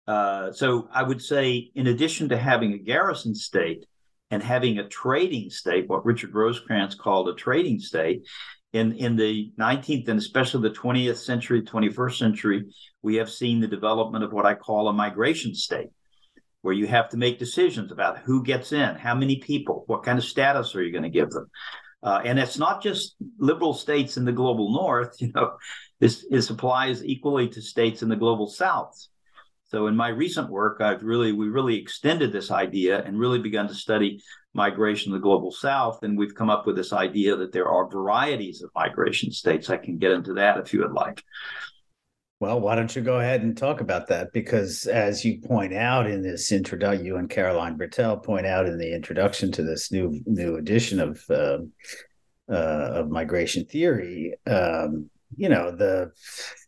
uh, 0.07 0.53
so 0.53 0.89
I 0.93 1.03
would 1.03 1.23
say, 1.23 1.71
in 1.75 1.87
addition 1.87 2.31
to 2.31 2.37
having 2.37 2.73
a 2.73 2.79
garrison 2.79 3.35
state 3.35 3.87
and 4.31 4.43
having 4.43 4.79
a 4.79 4.89
trading 4.89 5.51
state, 5.51 5.89
what 5.89 6.07
Richard 6.07 6.33
Rosecrance 6.33 6.97
called 6.97 7.29
a 7.29 7.35
trading 7.35 7.79
state, 7.79 8.27
in 8.73 8.93
in 8.93 9.17
the 9.17 9.53
19th 9.59 10.09
and 10.09 10.19
especially 10.19 10.69
the 10.69 10.75
20th 10.75 11.19
century 11.19 11.63
21st 11.63 12.19
century 12.19 12.65
we 13.03 13.17
have 13.17 13.31
seen 13.31 13.61
the 13.61 13.67
development 13.67 14.25
of 14.25 14.33
what 14.33 14.47
i 14.47 14.55
call 14.55 14.89
a 14.89 14.93
migration 14.93 15.55
state 15.55 15.89
where 16.63 16.75
you 16.75 16.87
have 16.87 17.09
to 17.11 17.17
make 17.17 17.39
decisions 17.39 17.93
about 17.93 18.19
who 18.21 18.43
gets 18.43 18.73
in 18.73 18.95
how 18.95 19.15
many 19.15 19.37
people 19.37 19.85
what 19.87 20.03
kind 20.03 20.19
of 20.19 20.25
status 20.25 20.75
are 20.75 20.83
you 20.83 20.93
going 20.93 21.03
to 21.03 21.11
give 21.11 21.31
them? 21.31 21.51
Uh, 22.05 22.21
and 22.25 22.37
it's 22.37 22.59
not 22.59 22.83
just 22.83 23.15
liberal 23.39 23.73
states 23.73 24.17
in 24.17 24.25
the 24.25 24.33
global 24.33 24.73
north 24.73 25.15
you 25.21 25.31
know 25.35 25.53
this, 26.01 26.25
this 26.31 26.51
applies 26.51 27.05
equally 27.05 27.49
to 27.49 27.63
states 27.63 28.03
in 28.03 28.09
the 28.09 28.17
global 28.17 28.49
south. 28.49 29.07
So 29.67 29.87
in 29.87 29.97
my 29.97 30.09
recent 30.09 30.49
work 30.49 30.81
i've 30.81 31.03
really 31.03 31.33
we 31.33 31.49
really 31.49 31.77
extended 31.77 32.33
this 32.33 32.51
idea 32.51 33.03
and 33.03 33.19
really 33.19 33.39
begun 33.39 33.69
to 33.69 33.75
study 33.75 34.23
migration 34.55 35.13
to 35.13 35.19
the 35.19 35.23
global 35.23 35.51
south. 35.51 36.03
And 36.03 36.17
we've 36.17 36.35
come 36.35 36.51
up 36.51 36.67
with 36.67 36.77
this 36.77 36.93
idea 36.93 37.37
that 37.37 37.53
there 37.53 37.69
are 37.69 37.89
varieties 37.89 38.63
of 38.63 38.71
migration 38.75 39.33
states. 39.33 39.71
I 39.71 39.77
can 39.77 39.99
get 39.99 40.13
into 40.13 40.35
that 40.35 40.59
if 40.59 40.73
you 40.73 40.81
would 40.81 40.93
like. 40.93 41.23
Well, 42.41 42.61
why 42.61 42.75
don't 42.75 42.95
you 42.97 43.03
go 43.03 43.21
ahead 43.21 43.43
and 43.43 43.57
talk 43.57 43.81
about 43.81 44.09
that? 44.09 44.33
Because 44.33 44.87
as 44.87 45.25
you 45.25 45.41
point 45.41 45.73
out 45.73 46.11
in 46.11 46.23
this 46.23 46.51
introduction, 46.51 47.07
you 47.07 47.17
and 47.17 47.31
Caroline 47.31 47.79
Brettell 47.79 48.21
point 48.21 48.47
out 48.47 48.67
in 48.67 48.79
the 48.79 48.93
introduction 48.93 49.53
to 49.53 49.63
this 49.63 49.93
new 49.93 50.21
new 50.27 50.57
edition 50.57 50.99
of 50.99 51.25
uh, 51.31 51.59
uh, 52.51 52.91
of 52.95 53.11
migration 53.11 53.65
theory, 53.65 54.35
um, 54.49 55.09
you 55.37 55.49
know 55.49 55.71
the 55.75 56.11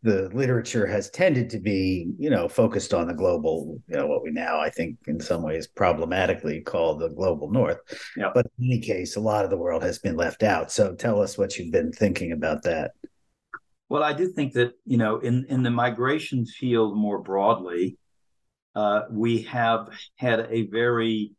the 0.02 0.28
literature 0.34 0.86
has 0.86 1.10
tended 1.10 1.50
to 1.50 1.58
be 1.58 2.12
you 2.18 2.30
know 2.30 2.48
focused 2.48 2.94
on 2.94 3.06
the 3.06 3.14
global 3.14 3.80
you 3.88 3.96
know 3.96 4.06
what 4.06 4.22
we 4.22 4.30
now 4.30 4.60
i 4.60 4.70
think 4.70 4.96
in 5.06 5.20
some 5.20 5.42
ways 5.42 5.66
problematically 5.66 6.60
call 6.60 6.96
the 6.96 7.10
global 7.10 7.50
north. 7.50 7.78
Yep. 8.16 8.32
but 8.34 8.46
in 8.58 8.66
any 8.66 8.80
case 8.80 9.16
a 9.16 9.20
lot 9.20 9.44
of 9.44 9.50
the 9.50 9.56
world 9.56 9.82
has 9.82 9.98
been 9.98 10.16
left 10.16 10.42
out. 10.42 10.70
So 10.70 10.94
tell 10.94 11.20
us 11.20 11.36
what 11.36 11.56
you've 11.56 11.72
been 11.72 11.92
thinking 11.92 12.32
about 12.32 12.62
that. 12.62 12.92
Well 13.88 14.02
i 14.02 14.12
do 14.12 14.28
think 14.28 14.54
that 14.54 14.72
you 14.84 14.96
know 14.96 15.18
in 15.18 15.46
in 15.48 15.62
the 15.62 15.70
migration 15.70 16.46
field 16.46 16.96
more 16.96 17.18
broadly 17.18 17.98
uh, 18.74 19.02
we 19.10 19.42
have 19.42 19.88
had 20.16 20.48
a 20.50 20.66
very 20.66 21.32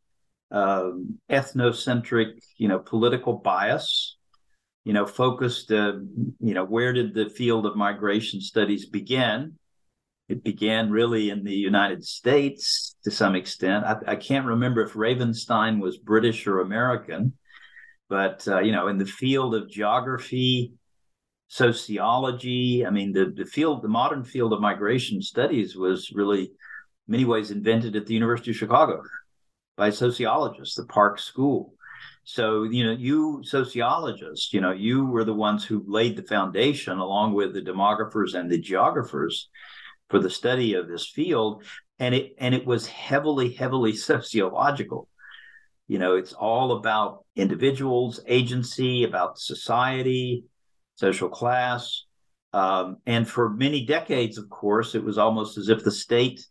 um, 0.52 1.20
ethnocentric 1.30 2.40
you 2.58 2.68
know 2.68 2.80
political 2.80 3.34
bias 3.34 4.15
you 4.86 4.94
know, 4.94 5.06
focused, 5.06 5.72
uh, 5.72 5.94
you 6.40 6.54
know, 6.54 6.64
where 6.64 6.94
did 6.94 7.14
the 7.14 7.30
field 7.30 7.66
of 7.66 7.76
migration 7.76 8.40
studies 8.40 8.86
begin? 8.86 9.56
It 10.30 10.44
began 10.44 10.92
really 10.92 11.32
in 11.32 11.44
the 11.44 11.54
United 11.54 12.04
States 12.06 12.96
to 13.04 13.12
some 13.12 13.36
extent. 13.36 13.84
I, 13.84 14.14
I 14.14 14.16
can't 14.16 14.46
remember 14.46 14.82
if 14.82 14.94
Ravenstein 14.94 15.82
was 15.82 15.98
British 15.98 16.48
or 16.48 16.62
American, 16.62 17.34
but, 18.10 18.48
uh, 18.48 18.60
you 18.60 18.72
know, 18.72 18.88
in 18.88 18.98
the 18.98 19.06
field 19.06 19.56
of 19.56 19.70
geography, 19.70 20.74
sociology, 21.48 22.86
I 22.86 22.92
mean, 22.92 23.12
the, 23.12 23.34
the 23.36 23.46
field, 23.46 23.82
the 23.82 23.88
modern 23.88 24.24
field 24.24 24.54
of 24.54 24.62
migration 24.62 25.22
studies 25.22 25.76
was 25.76 26.12
really, 26.12 26.52
many 27.08 27.26
ways, 27.26 27.52
invented 27.52 27.96
at 27.96 28.06
the 28.06 28.14
University 28.14 28.52
of 28.52 28.58
Chicago 28.58 29.02
by 29.78 29.90
sociologists, 29.90 30.76
the 30.76 30.86
Park 30.86 31.20
School. 31.20 31.75
So, 32.28 32.64
you 32.64 32.84
know, 32.84 32.92
you 32.92 33.42
sociologists, 33.44 34.52
you 34.52 34.60
know, 34.60 34.72
you 34.72 35.06
were 35.06 35.24
the 35.24 35.34
ones 35.34 35.64
who 35.64 35.86
laid 35.88 36.16
the 36.16 36.24
foundation 36.24 36.98
along 36.98 37.36
with 37.36 37.54
the 37.54 37.62
demographers 37.62 38.34
and 38.34 38.50
the 38.50 38.58
geographers 38.58 39.48
for 40.10 40.18
the 40.18 40.30
study 40.30 40.74
of 40.74 40.88
this 40.88 41.08
field. 41.08 41.64
And 42.00 42.16
it 42.16 42.36
and 42.40 42.56
it 42.56 42.66
was 42.66 42.88
heavily, 42.88 43.54
heavily 43.54 43.96
sociological. 43.96 45.08
You 45.88 46.00
know, 46.00 46.16
it's 46.16 46.34
all 46.34 46.72
about 46.72 47.26
individuals, 47.36 48.20
agency, 48.26 49.04
about 49.04 49.38
society, 49.38 50.46
social 50.96 51.30
class. 51.30 52.06
Um, 52.54 52.98
and 53.06 53.30
for 53.30 53.52
many 53.52 53.86
decades, 53.86 54.40
of 54.40 54.50
course, 54.50 54.96
it 54.96 55.04
was 55.04 55.20
almost 55.20 55.60
as 55.60 55.70
if 55.70 55.84
the 55.84 55.92
state 55.92 56.44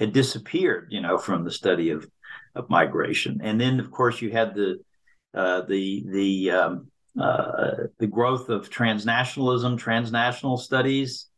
had 0.00 0.12
disappeared, 0.12 0.88
you 0.90 1.00
know, 1.00 1.16
from 1.16 1.44
the 1.44 1.52
study 1.52 1.90
of 1.90 2.08
of 2.56 2.68
migration. 2.68 3.40
And 3.44 3.60
then, 3.60 3.78
of 3.78 3.92
course, 3.92 4.20
you 4.20 4.32
had 4.32 4.56
the 4.56 4.80
uh, 5.36 5.60
the 5.62 6.04
the 6.08 6.50
um, 6.50 6.90
uh, 7.20 7.88
the 7.98 8.06
growth 8.06 8.48
of 8.48 8.70
transnationalism, 8.70 9.78
transnational 9.78 10.56
studies, 10.56 11.28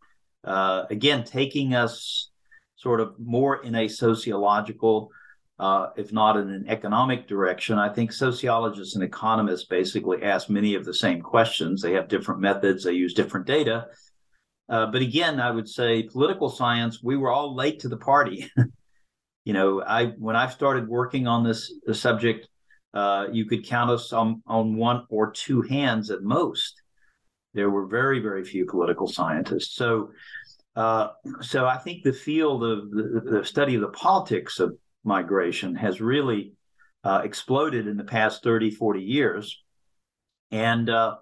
uh, 0.45 0.85
again 0.91 1.25
taking 1.25 1.75
us 1.75 2.31
sort 2.77 3.01
of 3.01 3.15
more 3.19 3.65
in 3.65 3.75
a 3.75 3.89
sociological, 3.89 5.11
uh, 5.59 5.89
if 5.97 6.13
not 6.13 6.37
in 6.37 6.49
an 6.49 6.65
economic 6.69 7.27
direction. 7.27 7.77
I 7.77 7.89
think 7.89 8.13
sociologists 8.13 8.95
and 8.95 9.03
economists 9.03 9.65
basically 9.65 10.23
ask 10.23 10.49
many 10.49 10.77
of 10.77 10.85
the 10.85 10.95
same 10.95 11.21
questions. 11.21 11.83
They 11.83 11.95
have 11.95 12.07
different 12.07 12.41
methods. 12.41 12.85
They 12.85 12.93
use 12.93 13.15
different 13.15 13.47
data. 13.47 13.89
Uh, 14.69 14.87
but 14.87 15.03
again, 15.03 15.41
I 15.41 15.51
would 15.51 15.69
say 15.69 16.05
political 16.05 16.51
science. 16.51 17.03
We 17.03 17.17
were 17.17 17.33
all 17.33 17.57
late 17.57 17.81
to 17.81 17.89
the 17.89 17.97
party. 17.97 18.49
you 19.45 19.55
know, 19.55 19.83
I 19.83 20.07
when 20.19 20.37
I 20.37 20.49
started 20.49 20.87
working 20.87 21.27
on 21.27 21.43
this 21.43 21.73
subject 21.93 22.49
uh, 22.95 23.27
you 23.33 23.45
could 23.45 23.67
count 23.67 23.91
us 23.91 24.13
on, 24.13 24.43
on 24.47 24.77
one 24.77 25.05
or 25.11 25.31
two 25.31 25.63
hands 25.63 26.11
at 26.11 26.23
most. 26.23 26.83
There 27.55 27.71
were 27.71 27.87
very, 27.87 28.21
very 28.21 28.45
few 28.45 28.67
political 28.67 29.07
scientists. 29.07 29.75
So, 29.75 30.11
uh, 30.77 31.09
so 31.41 31.67
I 31.67 31.77
think 31.77 32.03
the 32.03 32.13
field 32.13 32.65
of 32.65 32.91
the, 32.91 33.23
the, 33.25 33.45
study 33.45 33.75
of 33.75 33.81
the 33.81 33.89
politics 33.89 34.61
of 34.61 34.77
migration 35.05 35.75
has 35.75 36.01
really 36.01 36.53
uh, 37.05 37.23
exploded 37.25 37.87
in 37.87 37.97
the 37.97 38.05
past 38.05 38.43
30, 38.43 38.71
40 38.71 39.03
years. 39.03 39.63
And, 40.51 40.89
uh, 40.89 41.17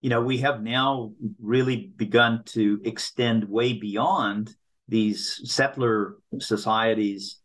you 0.00 0.10
know, 0.10 0.22
we 0.22 0.38
have 0.38 0.62
now 0.62 1.12
really 1.40 1.92
begun 1.96 2.42
to 2.46 2.80
extend 2.84 3.44
way 3.48 3.74
beyond 3.74 4.54
these 4.88 5.40
settler 5.44 6.16
societies, 6.38 7.40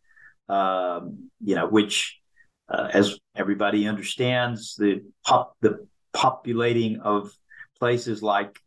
um, 0.50 1.30
you 1.44 1.56
know, 1.56 1.68
which 1.68 2.20
uh, 2.70 2.90
as 2.94 3.18
everybody 3.36 3.88
understands, 3.88 4.76
the 4.76 5.04
pop 5.26 5.56
the 5.62 5.88
populating 6.14 7.00
of 7.02 7.32
places 7.80 8.22
like 8.22 8.60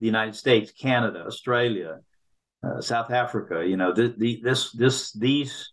the 0.00 0.06
United 0.06 0.34
States, 0.34 0.72
Canada, 0.72 1.24
Australia, 1.26 2.00
uh, 2.62 2.80
South 2.80 3.10
Africa. 3.10 3.64
You 3.66 3.76
know, 3.76 3.92
the, 3.92 4.14
the, 4.16 4.40
this 4.42 4.72
this 4.72 5.12
these 5.12 5.72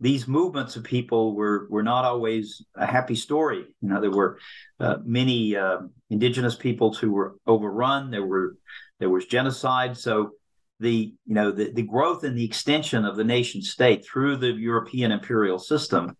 these 0.00 0.26
movements 0.26 0.76
of 0.76 0.84
people 0.84 1.34
were 1.34 1.66
were 1.70 1.82
not 1.82 2.04
always 2.04 2.64
a 2.74 2.86
happy 2.86 3.14
story. 3.14 3.64
You 3.80 3.88
know, 3.88 4.00
there 4.00 4.10
were 4.10 4.38
uh, 4.80 4.96
many 5.04 5.56
uh, 5.56 5.78
indigenous 6.10 6.56
peoples 6.56 6.98
who 6.98 7.12
were 7.12 7.36
overrun. 7.46 8.10
There 8.10 8.26
were 8.26 8.56
there 8.98 9.10
was 9.10 9.26
genocide. 9.26 9.96
So 9.96 10.32
the 10.80 11.14
you 11.26 11.34
know 11.34 11.52
the, 11.52 11.70
the 11.70 11.82
growth 11.82 12.24
and 12.24 12.36
the 12.36 12.44
extension 12.44 13.04
of 13.04 13.16
the 13.16 13.24
nation 13.24 13.62
state 13.62 14.04
through 14.04 14.36
the 14.36 14.52
European 14.52 15.12
imperial 15.12 15.58
system 15.58 16.16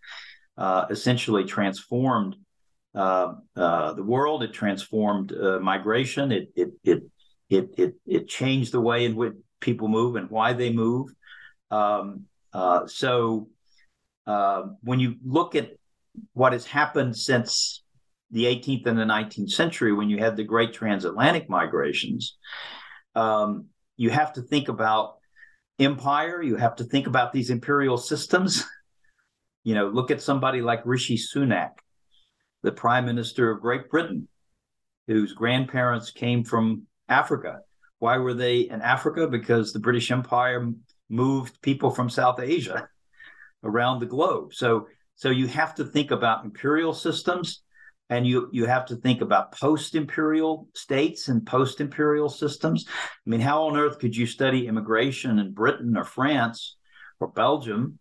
uh, 0.57 0.87
essentially 0.91 1.45
transformed 1.45 2.37
uh, 2.95 3.35
uh, 3.57 3.93
the 3.95 4.03
world. 4.03 4.43
It 4.43 4.53
transformed 4.53 5.33
uh, 5.33 5.59
migration. 5.61 6.31
It 6.33 6.53
it 6.55 6.71
it 6.85 7.03
it 7.51 7.75
it 7.77 7.95
it 8.07 8.29
changed 8.29 8.73
the 8.73 8.81
way 8.81 9.05
in 9.05 9.17
which 9.17 9.35
people 9.61 9.89
move 9.89 10.17
and 10.17 10.31
why 10.31 10.53
they 10.53 10.73
move. 10.73 11.09
Um, 11.71 12.27
uh, 12.53 12.87
so 12.87 13.49
when 14.25 15.01
you 15.01 15.17
look 15.25 15.55
at 15.55 15.73
what 16.33 16.53
has 16.53 16.65
happened 16.65 17.17
since 17.17 17.83
the 18.31 18.45
18th 18.45 18.87
and 18.87 18.99
the 18.99 19.05
19th 19.05 19.51
century, 19.51 19.93
when 19.93 20.09
you 20.09 20.19
had 20.19 20.37
the 20.37 20.45
great 20.45 20.73
transatlantic 20.73 21.49
migrations, 21.49 22.37
um, 23.15 23.67
you 23.97 24.11
have 24.11 24.33
to 24.35 24.43
think 24.43 24.69
about 24.69 25.17
empire. 25.79 26.43
You 26.43 26.57
have 26.57 26.77
to 26.77 26.85
think 26.85 27.07
about 27.07 27.33
these 27.33 27.51
imperial 27.51 27.99
systems. 27.99 28.65
You 29.65 29.75
know, 29.75 29.89
look 29.89 30.11
at 30.11 30.23
somebody 30.23 30.61
like 30.61 30.85
Rishi 30.85 31.17
Sunak, 31.17 31.71
the 32.63 32.73
prime 32.73 33.07
minister 33.07 33.51
of 33.51 33.61
Great 33.61 33.91
Britain, 33.91 34.29
whose 35.07 35.33
grandparents 35.33 36.11
came 36.11 36.45
from 36.45 36.83
Africa. 37.09 37.61
Why 37.99 38.19
were 38.19 38.35
they 38.35 38.61
in 38.61 38.83
Africa? 38.83 39.27
Because 39.27 39.73
the 39.73 39.81
British 39.81 40.11
Empire 40.11 40.71
moved 41.09 41.61
people 41.63 41.91
from 41.91 42.11
South 42.11 42.41
Asia 42.41 42.89
around 43.65 44.01
the 44.01 44.07
globe. 44.07 44.55
So, 44.55 44.89
so 45.17 45.31
you 45.31 45.47
have 45.47 45.75
to 45.77 45.85
think 45.85 46.11
about 46.11 46.45
imperial 46.45 46.93
systems 46.93 47.63
and 48.11 48.27
you 48.27 48.49
you 48.53 48.67
have 48.67 48.87
to 48.87 48.97
think 48.97 49.21
about 49.21 49.53
post-imperial 49.53 50.69
states 50.75 51.29
and 51.29 51.47
post-imperial 51.47 52.29
systems 52.29 52.85
i 52.89 53.31
mean 53.31 53.41
how 53.41 53.65
on 53.65 53.77
earth 53.77 53.99
could 53.99 54.17
you 54.17 54.27
study 54.27 54.67
immigration 54.67 55.39
in 55.39 55.53
britain 55.53 55.97
or 55.97 56.05
france 56.05 56.77
or 57.21 57.29
belgium 57.29 57.99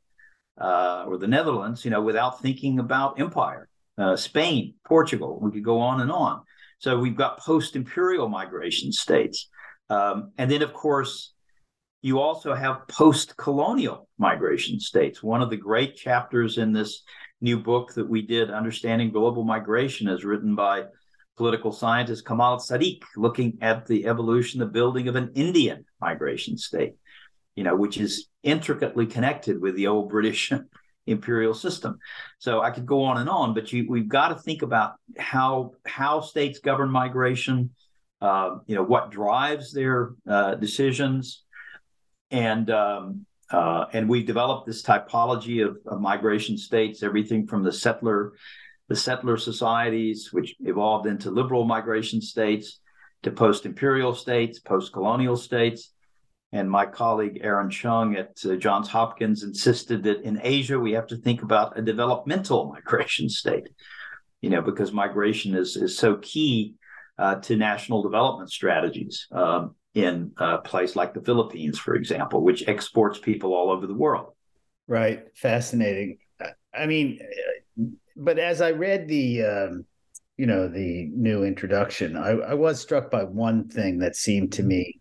uh, 0.59 1.05
or 1.07 1.17
the 1.17 1.27
netherlands 1.27 1.83
you 1.83 1.91
know 1.91 2.01
without 2.01 2.41
thinking 2.41 2.79
about 2.79 3.19
empire. 3.19 3.67
Uh, 3.95 4.15
spain 4.15 4.73
portugal 4.85 5.39
we 5.39 5.51
could 5.51 5.63
go 5.63 5.79
on 5.79 6.01
and 6.01 6.11
on. 6.11 6.41
So 6.79 6.97
we've 6.97 7.15
got 7.15 7.39
post-imperial 7.39 8.27
migration 8.27 8.91
states. 8.91 9.49
Um, 9.89 10.31
and 10.37 10.49
then 10.49 10.61
of 10.61 10.73
course 10.73 11.33
you 12.01 12.19
also 12.19 12.53
have 12.53 12.87
post-colonial 12.89 14.09
migration 14.17 14.79
states. 14.79 15.23
One 15.23 15.41
of 15.41 15.49
the 15.49 15.57
great 15.57 15.95
chapters 15.95 16.57
in 16.57 16.73
this 16.73 17.03
new 17.39 17.57
book 17.57 17.93
that 17.93 18.09
we 18.09 18.21
did, 18.21 18.51
Understanding 18.51 19.11
Global 19.11 19.43
Migration, 19.43 20.07
is 20.09 20.25
written 20.25 20.55
by 20.55 20.85
political 21.37 21.71
scientist 21.71 22.25
Kamal 22.25 22.57
Sadiq, 22.57 23.01
looking 23.15 23.57
at 23.61 23.85
the 23.85 24.05
evolution, 24.05 24.59
the 24.59 24.65
building 24.65 25.07
of 25.07 25.15
an 25.15 25.31
Indian 25.35 25.85
migration 26.01 26.57
state, 26.57 26.95
you 27.55 27.63
know, 27.63 27.75
which 27.75 27.97
is 27.97 28.27
intricately 28.43 29.05
connected 29.05 29.61
with 29.61 29.75
the 29.75 29.87
old 29.87 30.09
British 30.09 30.51
imperial 31.07 31.53
system. 31.53 31.99
So 32.39 32.61
I 32.61 32.71
could 32.71 32.85
go 32.85 33.03
on 33.03 33.17
and 33.17 33.29
on, 33.29 33.53
but 33.53 33.71
you, 33.71 33.85
we've 33.89 34.07
got 34.07 34.29
to 34.29 34.35
think 34.35 34.61
about 34.61 34.93
how 35.17 35.73
how 35.85 36.21
states 36.21 36.59
govern 36.59 36.89
migration, 36.89 37.71
uh, 38.21 38.57
you 38.67 38.75
know, 38.75 38.83
what 38.83 39.11
drives 39.11 39.73
their 39.73 40.13
uh, 40.27 40.55
decisions, 40.55 41.43
and 42.31 42.69
um, 42.71 43.25
uh, 43.53 43.85
and 43.93 44.09
we've 44.09 44.25
developed 44.25 44.65
this 44.65 44.81
typology 44.81 45.65
of, 45.65 45.77
of, 45.85 46.01
migration 46.01 46.57
states, 46.57 47.03
everything 47.03 47.45
from 47.45 47.63
the 47.63 47.71
settler, 47.71 48.33
the 48.87 48.95
settler 48.95 49.37
societies, 49.37 50.33
which 50.33 50.55
evolved 50.61 51.05
into 51.05 51.29
liberal 51.29 51.63
migration 51.63 52.19
states, 52.19 52.79
to 53.21 53.31
post-imperial 53.31 54.15
states, 54.15 54.59
post-colonial 54.59 55.37
states. 55.37 55.92
And 56.53 56.69
my 56.69 56.85
colleague 56.85 57.41
Erin 57.41 57.69
Chung 57.69 58.15
at 58.15 58.37
uh, 58.45 58.55
Johns 58.55 58.87
Hopkins 58.87 59.43
insisted 59.43 60.03
that 60.03 60.21
in 60.21 60.39
Asia 60.41 60.79
we 60.79 60.93
have 60.93 61.07
to 61.07 61.17
think 61.17 61.41
about 61.41 61.77
a 61.77 61.81
developmental 61.81 62.71
migration 62.73 63.27
state, 63.27 63.67
you 64.39 64.49
know, 64.49 64.61
because 64.61 64.93
migration 64.93 65.55
is 65.55 65.75
is 65.75 65.97
so 65.97 66.17
key 66.17 66.75
uh, 67.17 67.35
to 67.41 67.57
national 67.57 68.03
development 68.03 68.51
strategies. 68.51 69.27
Um, 69.31 69.75
in 69.93 70.31
a 70.37 70.57
place 70.57 70.95
like 70.95 71.13
the 71.13 71.21
Philippines, 71.21 71.77
for 71.77 71.95
example, 71.95 72.41
which 72.41 72.67
exports 72.67 73.19
people 73.19 73.53
all 73.53 73.69
over 73.69 73.85
the 73.85 73.93
world. 73.93 74.33
Right. 74.87 75.25
Fascinating. 75.35 76.17
I 76.73 76.87
mean, 76.87 77.19
but 78.15 78.39
as 78.39 78.59
I 78.59 78.71
read 78.71 79.07
the, 79.07 79.43
um, 79.43 79.85
you 80.37 80.47
know, 80.47 80.67
the 80.67 81.09
new 81.13 81.43
introduction, 81.43 82.17
I, 82.17 82.31
I 82.31 82.53
was 82.55 82.81
struck 82.81 83.11
by 83.11 83.23
one 83.23 83.69
thing 83.69 83.99
that 83.99 84.15
seemed 84.15 84.53
to 84.53 84.63
me 84.63 84.99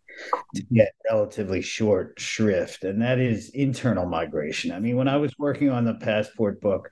to 0.55 0.63
get 0.73 0.93
relatively 1.11 1.63
short 1.63 2.19
shrift, 2.19 2.85
and 2.85 3.03
that 3.03 3.19
is 3.19 3.51
internal 3.51 4.07
migration. 4.07 4.73
I 4.73 4.81
mean, 4.81 4.97
when 4.97 5.09
I 5.09 5.17
was 5.17 5.35
working 5.39 5.71
on 5.71 5.85
the 5.85 5.95
passport 5.95 6.61
book, 6.61 6.89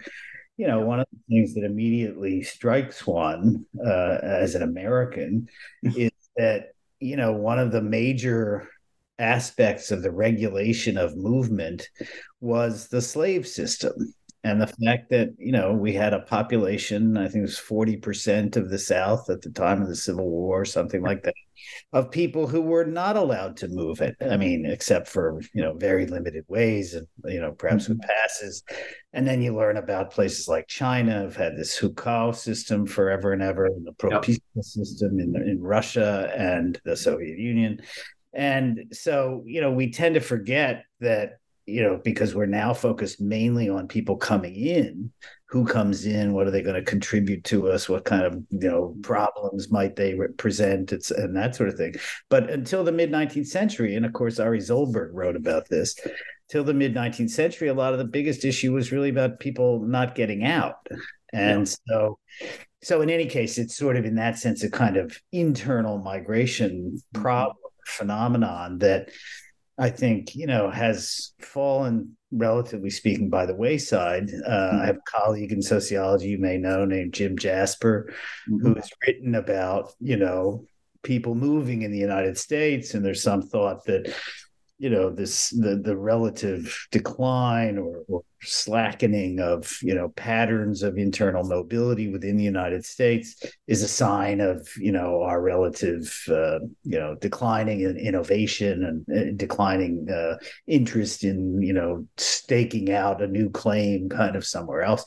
you 0.56 0.66
know, 0.66 0.80
one 0.80 1.00
of 1.00 1.06
the 1.12 1.34
things 1.34 1.54
that 1.54 1.64
immediately 1.64 2.42
strikes 2.42 3.06
one 3.06 3.64
uh, 3.84 4.18
as 4.22 4.54
an 4.54 4.62
American 4.62 5.48
is 5.82 6.10
that 6.36 6.72
you 7.00 7.16
know, 7.16 7.32
one 7.32 7.58
of 7.58 7.72
the 7.72 7.82
major 7.82 8.68
aspects 9.18 9.90
of 9.90 10.02
the 10.02 10.10
regulation 10.10 10.96
of 10.96 11.16
movement 11.16 11.88
was 12.40 12.88
the 12.88 13.02
slave 13.02 13.46
system 13.46 14.14
and 14.42 14.60
the 14.60 14.66
fact 14.66 15.10
that 15.10 15.34
you 15.38 15.52
know 15.52 15.72
we 15.72 15.92
had 15.92 16.14
a 16.14 16.20
population 16.20 17.16
i 17.16 17.24
think 17.28 17.36
it 17.36 17.42
was 17.42 17.58
40% 17.58 18.56
of 18.56 18.70
the 18.70 18.78
south 18.78 19.28
at 19.28 19.42
the 19.42 19.50
time 19.50 19.82
of 19.82 19.88
the 19.88 19.96
civil 19.96 20.28
war 20.28 20.64
something 20.64 21.02
like 21.02 21.22
that 21.22 21.34
of 21.92 22.10
people 22.10 22.46
who 22.46 22.62
were 22.62 22.84
not 22.84 23.16
allowed 23.16 23.56
to 23.58 23.68
move 23.68 24.00
it 24.00 24.16
i 24.30 24.36
mean 24.36 24.64
except 24.64 25.08
for 25.08 25.40
you 25.52 25.62
know 25.62 25.74
very 25.74 26.06
limited 26.06 26.44
ways 26.48 26.94
and 26.94 27.06
you 27.26 27.40
know 27.40 27.52
perhaps 27.52 27.84
mm-hmm. 27.84 27.94
with 27.94 28.02
passes 28.02 28.62
and 29.12 29.26
then 29.26 29.42
you 29.42 29.54
learn 29.54 29.76
about 29.76 30.10
places 30.10 30.48
like 30.48 30.66
china 30.68 31.12
have 31.12 31.36
had 31.36 31.56
this 31.56 31.78
hukou 31.78 32.34
system 32.34 32.86
forever 32.86 33.32
and 33.32 33.42
ever 33.42 33.66
and 33.66 33.86
the 33.86 33.92
propiska 33.92 34.40
yep. 34.54 34.64
system 34.64 35.20
in, 35.20 35.36
in 35.36 35.60
russia 35.60 36.32
and 36.36 36.80
the 36.84 36.96
soviet 36.96 37.38
union 37.38 37.78
and 38.32 38.84
so 38.92 39.42
you 39.44 39.60
know 39.60 39.70
we 39.70 39.90
tend 39.90 40.14
to 40.14 40.20
forget 40.20 40.84
that 41.00 41.39
you 41.70 41.82
know, 41.82 42.00
because 42.02 42.34
we're 42.34 42.46
now 42.46 42.74
focused 42.74 43.20
mainly 43.20 43.68
on 43.68 43.88
people 43.88 44.16
coming 44.16 44.54
in, 44.54 45.10
who 45.50 45.64
comes 45.64 46.06
in, 46.06 46.32
what 46.32 46.46
are 46.46 46.50
they 46.50 46.62
going 46.62 46.76
to 46.76 46.90
contribute 46.90 47.42
to 47.44 47.68
us, 47.70 47.88
what 47.88 48.04
kind 48.04 48.22
of 48.22 48.34
you 48.50 48.68
know 48.68 48.94
problems 49.02 49.70
might 49.70 49.96
they 49.96 50.16
present, 50.36 50.92
it's, 50.92 51.10
and 51.10 51.36
that 51.36 51.56
sort 51.56 51.68
of 51.68 51.76
thing. 51.76 51.94
But 52.28 52.50
until 52.50 52.84
the 52.84 52.92
mid 52.92 53.10
19th 53.10 53.48
century, 53.48 53.96
and 53.96 54.06
of 54.06 54.12
course 54.12 54.38
Ari 54.38 54.60
zolberg 54.60 55.10
wrote 55.12 55.36
about 55.36 55.68
this, 55.68 55.96
till 56.48 56.62
the 56.64 56.74
mid 56.74 56.94
19th 56.94 57.30
century, 57.30 57.68
a 57.68 57.74
lot 57.74 57.92
of 57.92 57.98
the 57.98 58.04
biggest 58.04 58.44
issue 58.44 58.72
was 58.72 58.92
really 58.92 59.10
about 59.10 59.40
people 59.40 59.80
not 59.80 60.14
getting 60.14 60.44
out, 60.44 60.86
and 61.32 61.66
yeah. 61.66 61.74
so. 61.88 62.18
So 62.82 63.02
in 63.02 63.10
any 63.10 63.26
case, 63.26 63.58
it's 63.58 63.76
sort 63.76 63.98
of 63.98 64.06
in 64.06 64.14
that 64.14 64.38
sense 64.38 64.62
a 64.62 64.70
kind 64.70 64.96
of 64.96 65.14
internal 65.32 65.98
migration 65.98 66.94
mm-hmm. 66.94 67.20
problem 67.20 67.56
phenomenon 67.86 68.78
that 68.78 69.10
I 69.78 69.90
think, 69.90 70.34
you 70.34 70.46
know, 70.46 70.70
has 70.70 71.32
fallen, 71.40 72.16
relatively 72.30 72.90
speaking, 72.90 73.30
by 73.30 73.46
the 73.46 73.54
wayside. 73.54 74.30
Uh, 74.30 74.50
mm-hmm. 74.50 74.82
I 74.82 74.86
have 74.86 74.96
a 74.96 75.10
colleague 75.10 75.52
in 75.52 75.62
sociology 75.62 76.28
you 76.28 76.38
may 76.38 76.58
know 76.58 76.84
named 76.84 77.14
Jim 77.14 77.38
Jasper, 77.38 78.12
mm-hmm. 78.50 78.66
who 78.66 78.74
has 78.74 78.90
written 79.06 79.34
about, 79.34 79.92
you 80.00 80.16
know, 80.16 80.64
people 81.02 81.34
moving 81.34 81.82
in 81.82 81.92
the 81.92 81.98
United 81.98 82.36
States. 82.36 82.94
And 82.94 83.04
there's 83.04 83.22
some 83.22 83.42
thought 83.42 83.84
that 83.86 84.14
you 84.80 84.88
know 84.88 85.10
this 85.10 85.50
the 85.50 85.76
the 85.76 85.96
relative 85.96 86.88
decline 86.90 87.76
or, 87.78 88.02
or, 88.08 88.22
slackening 88.42 89.38
of 89.38 89.76
you 89.82 89.94
know 89.94 90.08
patterns 90.16 90.82
of 90.82 90.96
internal 90.96 91.44
mobility 91.44 92.10
within 92.10 92.38
the 92.38 92.42
United 92.42 92.82
States 92.86 93.44
is 93.66 93.82
a 93.82 93.88
sign 93.88 94.40
of 94.40 94.66
you 94.78 94.90
know 94.90 95.20
our 95.20 95.42
relative 95.42 96.18
uh, 96.30 96.58
you 96.82 96.98
know 96.98 97.14
declining 97.16 97.82
in 97.82 97.98
innovation 97.98 99.04
and 99.06 99.18
uh, 99.18 99.32
declining 99.36 100.08
uh, 100.10 100.36
interest 100.66 101.22
in 101.22 101.60
you 101.60 101.74
know 101.74 102.06
staking 102.16 102.90
out 102.90 103.22
a 103.22 103.26
new 103.26 103.50
claim 103.50 104.08
kind 104.08 104.34
of 104.34 104.46
somewhere 104.46 104.80
else. 104.80 105.04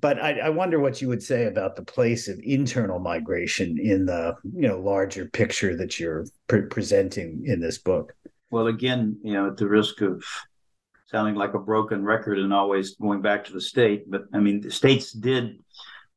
But 0.00 0.22
I, 0.22 0.38
I 0.38 0.50
wonder 0.50 0.78
what 0.78 1.02
you 1.02 1.08
would 1.08 1.24
say 1.24 1.46
about 1.46 1.74
the 1.74 1.84
place 1.84 2.28
of 2.28 2.38
internal 2.44 3.00
migration 3.00 3.78
in 3.82 4.06
the 4.06 4.36
you 4.44 4.68
know 4.68 4.78
larger 4.78 5.26
picture 5.26 5.76
that 5.78 5.98
you're 5.98 6.24
pre- 6.46 6.66
presenting 6.66 7.42
in 7.46 7.58
this 7.58 7.78
book. 7.78 8.14
Well, 8.50 8.68
again, 8.68 9.18
you 9.22 9.34
know, 9.34 9.48
at 9.48 9.56
the 9.56 9.68
risk 9.68 10.00
of 10.00 10.24
sounding 11.06 11.34
like 11.34 11.54
a 11.54 11.58
broken 11.58 12.04
record 12.04 12.38
and 12.38 12.52
always 12.52 12.96
going 12.96 13.22
back 13.22 13.44
to 13.44 13.52
the 13.52 13.60
state, 13.60 14.10
but 14.10 14.24
I 14.32 14.38
mean, 14.38 14.60
the 14.60 14.70
states 14.70 15.12
did, 15.12 15.62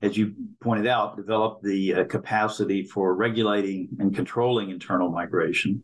as 0.01 0.17
you 0.17 0.33
pointed 0.61 0.87
out, 0.87 1.17
develop 1.17 1.61
the 1.61 1.93
uh, 1.93 2.03
capacity 2.05 2.83
for 2.83 3.15
regulating 3.15 3.89
and 3.99 4.15
controlling 4.15 4.69
internal 4.69 5.09
migration. 5.09 5.83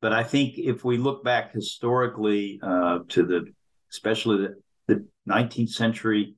But 0.00 0.12
I 0.12 0.22
think 0.22 0.58
if 0.58 0.84
we 0.84 0.96
look 0.96 1.24
back 1.24 1.52
historically 1.52 2.60
uh, 2.62 3.00
to 3.08 3.26
the, 3.26 3.52
especially 3.90 4.38
the 4.38 4.54
the 4.88 5.06
19th 5.28 5.70
century, 5.70 6.34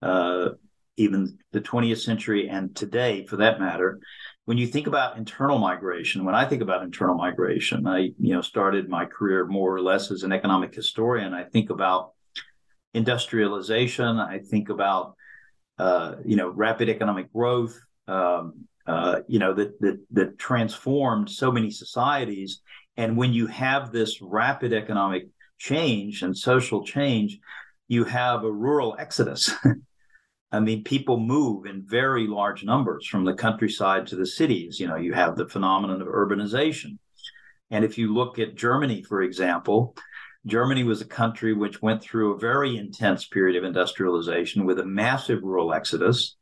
uh, 0.00 0.50
even 0.96 1.38
the 1.52 1.60
20th 1.60 2.02
century, 2.02 2.48
and 2.48 2.74
today, 2.74 3.24
for 3.26 3.36
that 3.36 3.60
matter, 3.60 4.00
when 4.44 4.58
you 4.58 4.66
think 4.66 4.86
about 4.86 5.16
internal 5.16 5.58
migration, 5.58 6.24
when 6.24 6.34
I 6.34 6.44
think 6.44 6.62
about 6.62 6.82
internal 6.82 7.14
migration, 7.14 7.86
I 7.86 8.10
you 8.18 8.34
know 8.34 8.42
started 8.42 8.88
my 8.88 9.06
career 9.06 9.46
more 9.46 9.74
or 9.74 9.80
less 9.80 10.10
as 10.10 10.24
an 10.24 10.32
economic 10.32 10.74
historian. 10.74 11.32
I 11.32 11.44
think 11.44 11.70
about 11.70 12.12
industrialization. 12.94 14.18
I 14.18 14.38
think 14.38 14.68
about 14.68 15.14
uh, 15.78 16.16
you 16.24 16.36
know 16.36 16.48
rapid 16.48 16.88
economic 16.88 17.32
growth. 17.32 17.78
Um, 18.08 18.66
uh, 18.86 19.20
you 19.28 19.38
know 19.38 19.54
that 19.54 19.80
that 19.80 20.00
that 20.10 20.38
transformed 20.38 21.30
so 21.30 21.52
many 21.52 21.70
societies. 21.70 22.62
And 22.96 23.16
when 23.16 23.32
you 23.32 23.46
have 23.46 23.90
this 23.90 24.20
rapid 24.20 24.72
economic 24.72 25.28
change 25.56 26.22
and 26.22 26.36
social 26.36 26.84
change, 26.84 27.38
you 27.88 28.04
have 28.04 28.44
a 28.44 28.50
rural 28.50 28.96
exodus. 28.98 29.50
I 30.52 30.60
mean, 30.60 30.84
people 30.84 31.18
move 31.18 31.64
in 31.64 31.82
very 31.86 32.26
large 32.26 32.62
numbers 32.62 33.06
from 33.06 33.24
the 33.24 33.34
countryside 33.34 34.06
to 34.08 34.16
the 34.16 34.26
cities. 34.26 34.78
You 34.78 34.86
know, 34.86 34.96
you 34.96 35.14
have 35.14 35.34
the 35.34 35.48
phenomenon 35.48 36.02
of 36.02 36.08
urbanization. 36.08 36.98
And 37.70 37.86
if 37.86 37.96
you 37.96 38.12
look 38.12 38.38
at 38.38 38.54
Germany, 38.54 39.02
for 39.02 39.22
example, 39.22 39.96
Germany 40.44 40.84
was 40.84 41.00
a 41.00 41.06
country 41.06 41.54
which 41.54 41.80
went 41.80 42.02
through 42.02 42.34
a 42.34 42.38
very 42.38 42.76
intense 42.76 43.26
period 43.26 43.56
of 43.56 43.64
industrialization 43.64 44.66
with 44.66 44.78
a 44.78 44.84
massive 44.84 45.42
rural 45.42 45.72
exodus. 45.72 46.36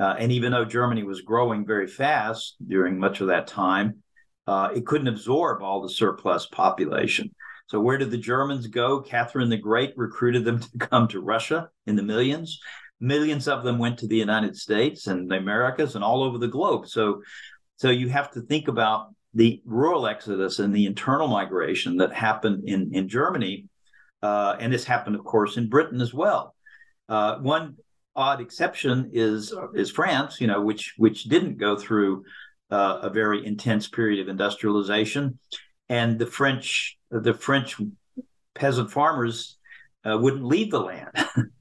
Uh, 0.00 0.14
and 0.18 0.32
even 0.32 0.52
though 0.52 0.64
Germany 0.64 1.02
was 1.02 1.20
growing 1.20 1.66
very 1.66 1.86
fast 1.86 2.56
during 2.66 2.98
much 2.98 3.20
of 3.20 3.26
that 3.26 3.46
time, 3.46 4.02
uh, 4.46 4.70
it 4.74 4.86
couldn't 4.86 5.08
absorb 5.08 5.62
all 5.62 5.82
the 5.82 5.90
surplus 5.90 6.46
population. 6.46 7.30
So, 7.66 7.80
where 7.80 7.98
did 7.98 8.10
the 8.10 8.18
Germans 8.18 8.66
go? 8.66 9.00
Catherine 9.00 9.50
the 9.50 9.56
Great 9.56 9.92
recruited 9.96 10.44
them 10.44 10.60
to 10.60 10.78
come 10.78 11.08
to 11.08 11.20
Russia 11.20 11.68
in 11.86 11.96
the 11.96 12.02
millions. 12.02 12.58
Millions 13.02 13.48
of 13.48 13.64
them 13.64 13.78
went 13.78 13.98
to 13.98 14.06
the 14.06 14.16
United 14.16 14.56
States 14.56 15.08
and 15.08 15.30
the 15.30 15.36
Americas 15.36 15.96
and 15.96 16.04
all 16.04 16.22
over 16.22 16.38
the 16.38 16.48
globe. 16.48 16.86
So, 16.86 17.22
so 17.76 17.90
you 17.90 18.08
have 18.08 18.30
to 18.32 18.40
think 18.40 18.68
about 18.68 19.12
the 19.34 19.60
rural 19.64 20.06
exodus 20.06 20.58
and 20.60 20.74
the 20.74 20.86
internal 20.86 21.26
migration 21.26 21.96
that 21.96 22.12
happened 22.12 22.64
in 22.68 22.94
in 22.94 23.08
Germany, 23.08 23.66
uh, 24.22 24.56
and 24.60 24.72
this 24.72 24.84
happened, 24.84 25.16
of 25.16 25.24
course, 25.24 25.56
in 25.56 25.68
Britain 25.68 26.00
as 26.00 26.14
well. 26.14 26.54
Uh, 27.08 27.38
one 27.38 27.76
odd 28.14 28.40
exception 28.40 29.10
is 29.12 29.52
is 29.74 29.90
France, 29.90 30.40
you 30.40 30.46
know, 30.46 30.60
which 30.60 30.94
which 30.96 31.24
didn't 31.24 31.58
go 31.58 31.76
through 31.76 32.24
uh, 32.70 33.00
a 33.02 33.10
very 33.10 33.44
intense 33.44 33.88
period 33.88 34.20
of 34.20 34.28
industrialization, 34.28 35.38
and 35.88 36.18
the 36.18 36.26
French 36.26 36.98
the 37.10 37.34
French 37.34 37.76
peasant 38.54 38.90
farmers 38.90 39.58
uh, 40.04 40.16
wouldn't 40.18 40.44
leave 40.44 40.70
the 40.70 40.80
land. 40.80 41.10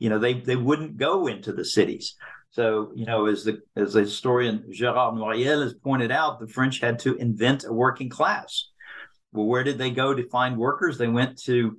you 0.00 0.08
know, 0.08 0.18
they 0.18 0.34
they 0.40 0.56
wouldn't 0.56 0.96
go 0.96 1.28
into 1.28 1.52
the 1.52 1.64
cities. 1.64 2.16
So, 2.50 2.90
you 2.96 3.06
know, 3.06 3.26
as 3.26 3.44
the 3.44 3.60
as 3.76 3.92
the 3.92 4.00
historian 4.00 4.64
Gérard 4.72 5.14
Noiriel 5.14 5.62
has 5.62 5.74
pointed 5.74 6.10
out, 6.10 6.40
the 6.40 6.48
French 6.48 6.80
had 6.80 6.98
to 7.00 7.14
invent 7.14 7.64
a 7.64 7.72
working 7.72 8.08
class. 8.08 8.70
Well, 9.32 9.46
where 9.46 9.62
did 9.62 9.78
they 9.78 9.90
go 9.90 10.12
to 10.12 10.28
find 10.28 10.56
workers? 10.56 10.98
They 10.98 11.06
went 11.06 11.40
to 11.44 11.76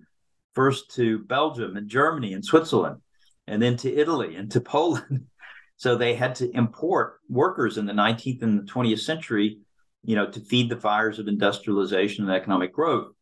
first 0.53 0.95
to 0.95 1.19
Belgium 1.25 1.75
and 1.75 1.89
Germany 1.89 2.33
and 2.33 2.45
Switzerland, 2.45 3.01
and 3.47 3.61
then 3.61 3.75
to 3.77 3.93
Italy 3.93 4.35
and 4.35 4.49
to 4.51 4.61
Poland. 4.75 5.25
So 5.75 5.95
they 5.95 6.13
had 6.13 6.35
to 6.35 6.51
import 6.55 7.19
workers 7.27 7.79
in 7.79 7.87
the 7.87 7.93
19th 7.93 8.43
and 8.43 8.59
the 8.59 8.71
20th 8.71 8.99
century, 8.99 9.57
you 10.03 10.15
know, 10.15 10.29
to 10.29 10.39
feed 10.39 10.69
the 10.69 10.79
fires 10.79 11.17
of 11.17 11.27
industrialization 11.27 12.23
and 12.23 12.33
economic 12.33 12.71
growth. 12.71 13.13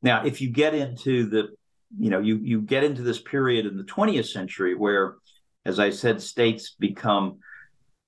Now, 0.00 0.24
if 0.24 0.40
you 0.40 0.48
get 0.48 0.74
into 0.74 1.26
the, 1.26 1.48
you 1.96 2.10
know, 2.10 2.20
you 2.20 2.36
you 2.36 2.60
get 2.60 2.84
into 2.84 3.02
this 3.02 3.20
period 3.20 3.66
in 3.66 3.76
the 3.76 3.84
20th 3.84 4.26
century 4.26 4.74
where 4.74 5.16
as 5.68 5.78
I 5.78 5.90
said, 5.90 6.22
states 6.22 6.74
become 6.78 7.40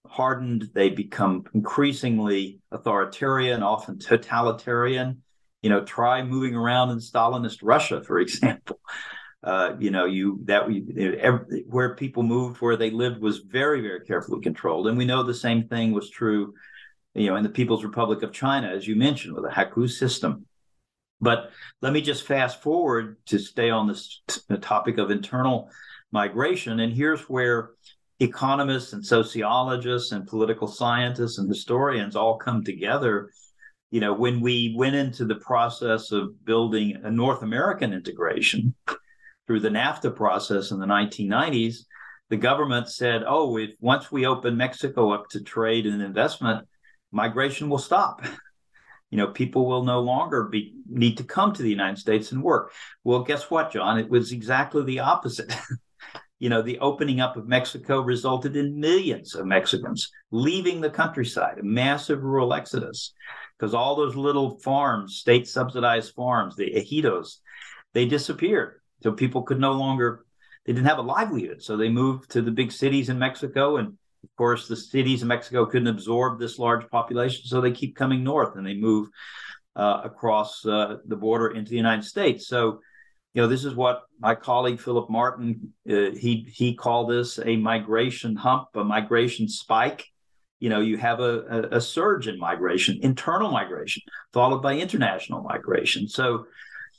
hardened, 0.06 0.70
they 0.74 0.88
become 0.88 1.44
increasingly 1.54 2.58
authoritarian, 2.72 3.62
often 3.62 3.98
totalitarian. 3.98 5.22
You 5.62 5.68
know, 5.68 5.84
try 5.84 6.22
moving 6.22 6.56
around 6.56 6.90
in 6.90 6.98
Stalinist 6.98 7.58
Russia, 7.62 8.02
for 8.02 8.18
example. 8.26 8.80
Uh, 9.42 9.74
you 9.78 9.90
know, 9.90 10.06
you 10.06 10.40
that 10.44 10.62
every, 11.20 11.64
where 11.68 11.94
people 11.94 12.22
moved, 12.22 12.60
where 12.60 12.76
they 12.76 12.90
lived, 12.90 13.20
was 13.20 13.38
very, 13.38 13.82
very 13.82 14.00
carefully 14.00 14.40
controlled, 14.40 14.86
and 14.86 14.96
we 14.96 15.04
know 15.04 15.22
the 15.22 15.34
same 15.34 15.68
thing 15.68 15.92
was 15.92 16.10
true, 16.10 16.54
you 17.14 17.26
know, 17.26 17.36
in 17.36 17.42
the 17.42 17.48
People's 17.48 17.84
Republic 17.84 18.22
of 18.22 18.32
China, 18.32 18.68
as 18.68 18.86
you 18.86 18.96
mentioned, 18.96 19.34
with 19.34 19.44
the 19.44 19.50
hukou 19.50 19.88
system. 19.88 20.46
But 21.20 21.50
let 21.82 21.92
me 21.92 22.00
just 22.00 22.26
fast 22.26 22.62
forward 22.62 23.16
to 23.26 23.38
stay 23.38 23.70
on 23.70 23.86
this 23.86 24.22
t- 24.26 24.56
topic 24.58 24.98
of 24.98 25.10
internal 25.10 25.70
migration. 26.12 26.80
And 26.80 26.92
here's 26.92 27.22
where 27.28 27.70
economists 28.20 28.92
and 28.92 29.04
sociologists 29.04 30.12
and 30.12 30.26
political 30.26 30.68
scientists 30.68 31.38
and 31.38 31.48
historians 31.48 32.16
all 32.16 32.36
come 32.36 32.64
together. 32.64 33.30
You 33.90 34.00
know, 34.00 34.12
when 34.12 34.40
we 34.40 34.74
went 34.76 34.94
into 34.94 35.24
the 35.24 35.36
process 35.36 36.12
of 36.12 36.44
building 36.44 36.96
a 37.02 37.10
North 37.10 37.42
American 37.42 37.92
integration 37.92 38.74
through 39.46 39.60
the 39.60 39.68
NAFTA 39.68 40.14
process 40.14 40.70
in 40.70 40.78
the 40.78 40.86
1990s, 40.86 41.84
the 42.28 42.36
government 42.36 42.88
said, 42.88 43.24
oh, 43.26 43.56
if 43.56 43.70
once 43.80 44.12
we 44.12 44.26
open 44.26 44.56
Mexico 44.56 45.10
up 45.12 45.28
to 45.30 45.42
trade 45.42 45.86
and 45.86 46.00
investment, 46.00 46.66
migration 47.10 47.68
will 47.68 47.78
stop. 47.78 48.22
You 49.10 49.16
know, 49.16 49.28
people 49.28 49.66
will 49.66 49.84
no 49.84 50.00
longer 50.00 50.44
be 50.44 50.74
need 50.88 51.16
to 51.18 51.24
come 51.24 51.52
to 51.52 51.62
the 51.62 51.70
United 51.70 51.98
States 51.98 52.32
and 52.32 52.42
work. 52.42 52.72
Well, 53.04 53.22
guess 53.22 53.50
what, 53.50 53.72
John? 53.72 53.98
It 53.98 54.08
was 54.08 54.32
exactly 54.32 54.84
the 54.84 55.00
opposite. 55.00 55.54
you 56.38 56.48
know, 56.48 56.62
the 56.62 56.78
opening 56.78 57.20
up 57.20 57.36
of 57.36 57.48
Mexico 57.48 58.00
resulted 58.00 58.56
in 58.56 58.78
millions 58.78 59.34
of 59.34 59.46
Mexicans 59.46 60.10
leaving 60.30 60.80
the 60.80 60.90
countryside, 60.90 61.58
a 61.58 61.62
massive 61.62 62.22
rural 62.22 62.54
exodus, 62.54 63.12
because 63.58 63.74
all 63.74 63.96
those 63.96 64.16
little 64.16 64.58
farms, 64.60 65.16
state 65.16 65.46
subsidized 65.46 66.14
farms, 66.14 66.56
the 66.56 66.72
ejidos, 66.72 67.38
they 67.92 68.06
disappeared. 68.06 68.80
So 69.02 69.12
people 69.12 69.42
could 69.42 69.60
no 69.60 69.72
longer, 69.72 70.24
they 70.64 70.72
didn't 70.72 70.86
have 70.86 70.98
a 70.98 71.02
livelihood. 71.02 71.62
So 71.62 71.76
they 71.76 71.88
moved 71.88 72.30
to 72.30 72.42
the 72.42 72.50
big 72.50 72.70
cities 72.70 73.08
in 73.08 73.18
Mexico. 73.18 73.76
And 73.76 73.98
of 74.24 74.36
course, 74.36 74.68
the 74.68 74.76
cities 74.76 75.22
in 75.22 75.28
Mexico 75.28 75.66
couldn't 75.66 75.88
absorb 75.88 76.38
this 76.38 76.58
large 76.58 76.88
population. 76.88 77.46
So 77.46 77.60
they 77.60 77.72
keep 77.72 77.96
coming 77.96 78.22
north 78.22 78.56
and 78.56 78.66
they 78.66 78.74
move 78.74 79.08
uh, 79.76 80.02
across 80.04 80.64
uh, 80.66 80.96
the 81.06 81.16
border 81.16 81.48
into 81.48 81.70
the 81.70 81.76
United 81.76 82.04
States. 82.04 82.46
So 82.46 82.80
you 83.34 83.42
know, 83.42 83.48
this 83.48 83.64
is 83.64 83.74
what 83.74 84.02
my 84.18 84.34
colleague 84.34 84.80
Philip 84.80 85.08
Martin 85.08 85.72
uh, 85.88 86.10
he 86.10 86.46
he 86.52 86.74
called 86.74 87.10
this 87.10 87.38
a 87.38 87.56
migration 87.56 88.34
hump, 88.34 88.68
a 88.74 88.82
migration 88.82 89.48
spike. 89.48 90.06
You 90.58 90.68
know, 90.68 90.80
you 90.80 90.98
have 90.98 91.20
a, 91.20 91.68
a, 91.72 91.76
a 91.76 91.80
surge 91.80 92.28
in 92.28 92.38
migration, 92.38 92.98
internal 93.02 93.50
migration, 93.50 94.02
followed 94.32 94.60
by 94.60 94.76
international 94.76 95.42
migration. 95.42 96.08
So, 96.08 96.46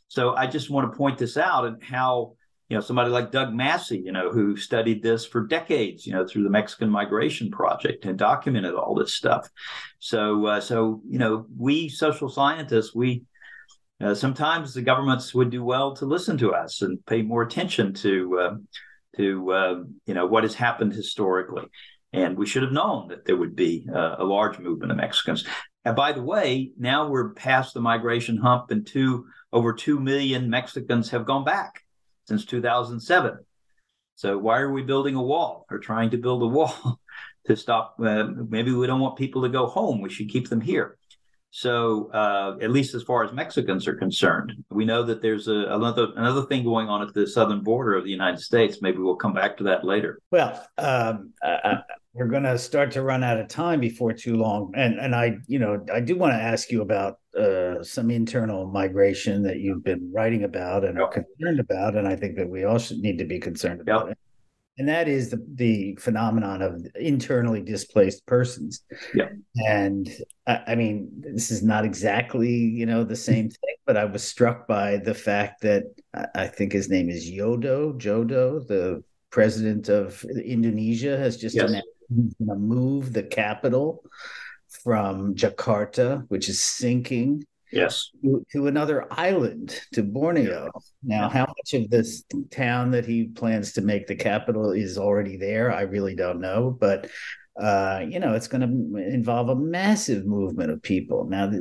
so 0.07 0.33
I 0.33 0.47
just 0.47 0.71
want 0.71 0.91
to 0.91 0.97
point 0.97 1.19
this 1.19 1.37
out 1.37 1.65
and 1.65 1.83
how 1.83 2.33
you 2.71 2.77
know 2.77 2.81
somebody 2.81 3.09
like 3.09 3.33
Doug 3.33 3.53
Massey, 3.53 3.97
you 3.97 4.13
know, 4.13 4.31
who 4.31 4.55
studied 4.55 5.03
this 5.03 5.25
for 5.25 5.45
decades, 5.45 6.07
you 6.07 6.13
know, 6.13 6.25
through 6.25 6.43
the 6.43 6.49
Mexican 6.49 6.89
Migration 6.89 7.51
Project 7.51 8.05
and 8.05 8.17
documented 8.17 8.75
all 8.75 8.95
this 8.95 9.13
stuff. 9.13 9.49
So, 9.99 10.45
uh, 10.45 10.61
so 10.61 11.01
you 11.05 11.19
know, 11.19 11.45
we 11.57 11.89
social 11.89 12.29
scientists, 12.29 12.95
we 12.95 13.23
uh, 13.99 14.15
sometimes 14.15 14.73
the 14.73 14.83
governments 14.83 15.35
would 15.35 15.49
do 15.49 15.65
well 15.65 15.93
to 15.97 16.05
listen 16.05 16.37
to 16.37 16.53
us 16.53 16.81
and 16.81 17.05
pay 17.05 17.21
more 17.21 17.41
attention 17.41 17.93
to 17.95 18.39
uh, 18.39 18.55
to 19.17 19.51
uh, 19.51 19.83
you 20.05 20.13
know 20.13 20.25
what 20.25 20.43
has 20.43 20.55
happened 20.55 20.93
historically. 20.93 21.65
And 22.13 22.37
we 22.37 22.45
should 22.45 22.63
have 22.63 22.71
known 22.71 23.09
that 23.09 23.25
there 23.25 23.35
would 23.35 23.55
be 23.57 23.85
uh, 23.93 24.15
a 24.17 24.23
large 24.23 24.59
movement 24.59 24.93
of 24.93 24.97
Mexicans. 24.97 25.45
And 25.83 25.97
by 25.97 26.13
the 26.13 26.23
way, 26.23 26.71
now 26.79 27.09
we're 27.09 27.33
past 27.33 27.73
the 27.73 27.81
migration 27.81 28.37
hump, 28.37 28.71
and 28.71 28.87
two 28.87 29.25
over 29.51 29.73
two 29.73 29.99
million 29.99 30.49
Mexicans 30.49 31.09
have 31.09 31.25
gone 31.25 31.43
back 31.43 31.80
since 32.31 32.45
2007. 32.45 33.39
So 34.15 34.37
why 34.37 34.59
are 34.59 34.71
we 34.71 34.83
building 34.83 35.15
a 35.15 35.21
wall 35.21 35.65
or 35.69 35.79
trying 35.79 36.11
to 36.11 36.17
build 36.17 36.41
a 36.43 36.47
wall 36.47 36.99
to 37.47 37.57
stop? 37.57 37.95
Uh, 37.99 38.23
maybe 38.49 38.71
we 38.71 38.87
don't 38.87 39.01
want 39.01 39.17
people 39.17 39.41
to 39.41 39.49
go 39.49 39.67
home. 39.67 39.99
We 39.99 40.09
should 40.09 40.29
keep 40.29 40.47
them 40.47 40.61
here. 40.61 40.97
So, 41.53 42.09
uh, 42.13 42.57
at 42.61 42.71
least 42.71 42.95
as 42.95 43.03
far 43.03 43.25
as 43.25 43.33
Mexicans 43.33 43.85
are 43.85 43.95
concerned, 43.95 44.53
we 44.69 44.85
know 44.85 45.03
that 45.03 45.21
there's 45.21 45.49
a, 45.49 45.65
another 45.71 46.07
another 46.15 46.43
thing 46.43 46.63
going 46.63 46.87
on 46.87 47.01
at 47.05 47.13
the 47.13 47.27
southern 47.27 47.61
border 47.61 47.95
of 47.97 48.05
the 48.05 48.09
United 48.09 48.39
States. 48.39 48.81
Maybe 48.81 48.99
we'll 48.99 49.17
come 49.17 49.33
back 49.33 49.57
to 49.57 49.65
that 49.65 49.83
later. 49.83 50.21
Well, 50.31 50.65
um, 50.77 51.33
we're 52.13 52.27
going 52.27 52.43
to 52.43 52.57
start 52.57 52.91
to 52.91 53.01
run 53.01 53.23
out 53.23 53.39
of 53.39 53.47
time 53.47 53.79
before 53.79 54.11
too 54.13 54.35
long, 54.35 54.73
and 54.75 54.99
and 54.99 55.15
I, 55.15 55.37
you 55.47 55.59
know, 55.59 55.83
I 55.93 56.01
do 56.01 56.17
want 56.17 56.33
to 56.33 56.41
ask 56.41 56.69
you 56.69 56.81
about 56.81 57.19
uh, 57.39 57.83
some 57.83 58.11
internal 58.11 58.67
migration 58.67 59.43
that 59.43 59.59
you've 59.59 59.83
been 59.83 60.11
writing 60.13 60.43
about 60.43 60.83
and 60.83 60.99
are 60.99 61.07
concerned 61.07 61.59
about, 61.59 61.95
and 61.95 62.07
I 62.07 62.15
think 62.15 62.35
that 62.35 62.49
we 62.49 62.65
all 62.65 62.77
should 62.77 62.99
need 62.99 63.17
to 63.19 63.25
be 63.25 63.39
concerned 63.39 63.79
about 63.79 64.07
yep. 64.07 64.11
it. 64.11 64.17
and 64.77 64.89
that 64.89 65.07
is 65.07 65.29
the, 65.29 65.45
the 65.55 65.95
phenomenon 66.01 66.61
of 66.61 66.85
internally 66.95 67.61
displaced 67.61 68.25
persons. 68.25 68.83
Yeah. 69.13 69.29
And 69.67 70.09
I, 70.47 70.61
I, 70.67 70.75
mean, 70.75 71.09
this 71.15 71.49
is 71.49 71.63
not 71.63 71.85
exactly, 71.85 72.51
you 72.51 72.85
know, 72.85 73.05
the 73.05 73.15
same 73.15 73.49
thing, 73.49 73.75
but 73.85 73.95
I 73.95 74.03
was 74.03 74.23
struck 74.23 74.67
by 74.67 74.97
the 74.97 75.13
fact 75.13 75.61
that 75.61 75.83
I 76.35 76.47
think 76.47 76.73
his 76.73 76.89
name 76.89 77.09
is 77.09 77.31
Yodo, 77.31 77.97
Jodo, 77.97 78.67
the 78.67 79.01
president 79.29 79.87
of 79.87 80.25
Indonesia, 80.43 81.17
has 81.17 81.37
just 81.37 81.55
yes. 81.55 81.69
announced 81.69 81.87
he's 82.15 82.33
going 82.35 82.49
to 82.49 82.55
move 82.55 83.13
the 83.13 83.23
capital 83.23 84.03
from 84.83 85.35
Jakarta, 85.35 86.25
which 86.29 86.49
is 86.49 86.61
sinking, 86.61 87.43
yes. 87.71 88.09
to, 88.23 88.45
to 88.51 88.67
another 88.67 89.07
island 89.11 89.79
to 89.93 90.03
borneo. 90.03 90.69
Now 91.03 91.29
how 91.29 91.45
much 91.45 91.73
of 91.73 91.89
this 91.89 92.23
town 92.51 92.91
that 92.91 93.05
he 93.05 93.25
plans 93.25 93.73
to 93.73 93.81
make 93.81 94.07
the 94.07 94.15
capital 94.15 94.71
is 94.71 94.97
already 94.97 95.37
there 95.37 95.73
i 95.73 95.81
really 95.81 96.15
don't 96.15 96.39
know 96.39 96.77
but 96.79 97.09
uh, 97.59 98.05
you 98.07 98.19
know, 98.19 98.33
it's 98.33 98.47
going 98.47 98.61
to 98.61 98.97
involve 98.97 99.49
a 99.49 99.55
massive 99.55 100.25
movement 100.25 100.71
of 100.71 100.81
people. 100.81 101.25
Now, 101.25 101.51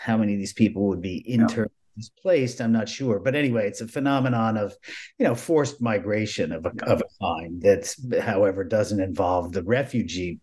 how 0.00 0.16
many 0.16 0.34
of 0.34 0.40
these 0.40 0.52
people 0.52 0.88
would 0.88 1.00
be 1.00 1.22
internally 1.30 1.70
displaced, 1.96 2.60
I'm 2.60 2.72
not 2.72 2.88
sure. 2.88 3.18
But 3.18 3.34
anyway, 3.34 3.66
it's 3.66 3.80
a 3.80 3.88
phenomenon 3.88 4.56
of, 4.56 4.74
you 5.18 5.24
know, 5.24 5.34
forced 5.34 5.80
migration 5.80 6.52
of 6.52 6.66
a, 6.66 6.72
of 6.84 7.00
a 7.00 7.24
kind 7.24 7.60
that's, 7.60 8.00
however, 8.20 8.64
doesn't 8.64 9.00
involve 9.00 9.52
the 9.52 9.62
refugee 9.62 10.38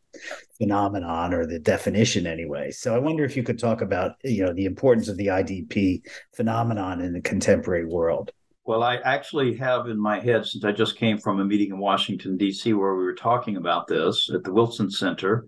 phenomenon 0.58 1.34
or 1.34 1.46
the 1.46 1.60
definition 1.60 2.28
anyway. 2.28 2.72
So 2.72 2.96
I 2.96 3.00
wonder 3.00 3.24
if 3.24 3.38
you 3.38 3.44
could 3.44 3.60
talk 3.60 3.82
about, 3.82 4.14
you 4.24 4.46
know, 4.46 4.54
the 4.54 4.66
importance 4.66 5.08
of 5.08 5.18
the 5.18 5.28
IDP 5.28 6.02
phenomenon 6.36 7.02
in 7.02 7.14
the 7.14 7.22
contemporary 7.22 7.86
world. 7.86 8.32
Well, 8.66 8.82
I 8.82 8.96
actually 8.98 9.58
have 9.58 9.88
in 9.88 10.00
my 10.00 10.22
head, 10.22 10.46
since 10.46 10.64
I 10.64 10.72
just 10.72 10.96
came 10.96 11.18
from 11.18 11.42
a 11.42 11.46
meeting 11.46 11.72
in 11.72 11.80
Washington, 11.80 12.38
D.C., 12.38 12.72
where 12.74 12.96
we 12.96 13.04
were 13.04 13.14
talking 13.14 13.58
about 13.58 13.88
this 13.88 14.30
at 14.34 14.46
the 14.46 14.54
Wilson 14.54 14.90
Center. 14.90 15.48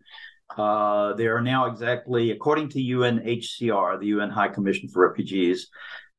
Uh, 0.58 1.14
there 1.14 1.36
are 1.36 1.42
now 1.42 1.66
exactly, 1.66 2.32
according 2.32 2.70
to 2.70 2.80
UNHCR, 2.80 4.00
the 4.00 4.08
UN 4.08 4.30
High 4.30 4.48
Commission 4.48 4.88
for 4.88 5.08
Refugees, 5.08 5.70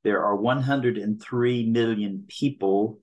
there 0.05 0.23
are 0.23 0.37
103 0.37 1.67
million 1.67 2.25
people 2.29 3.01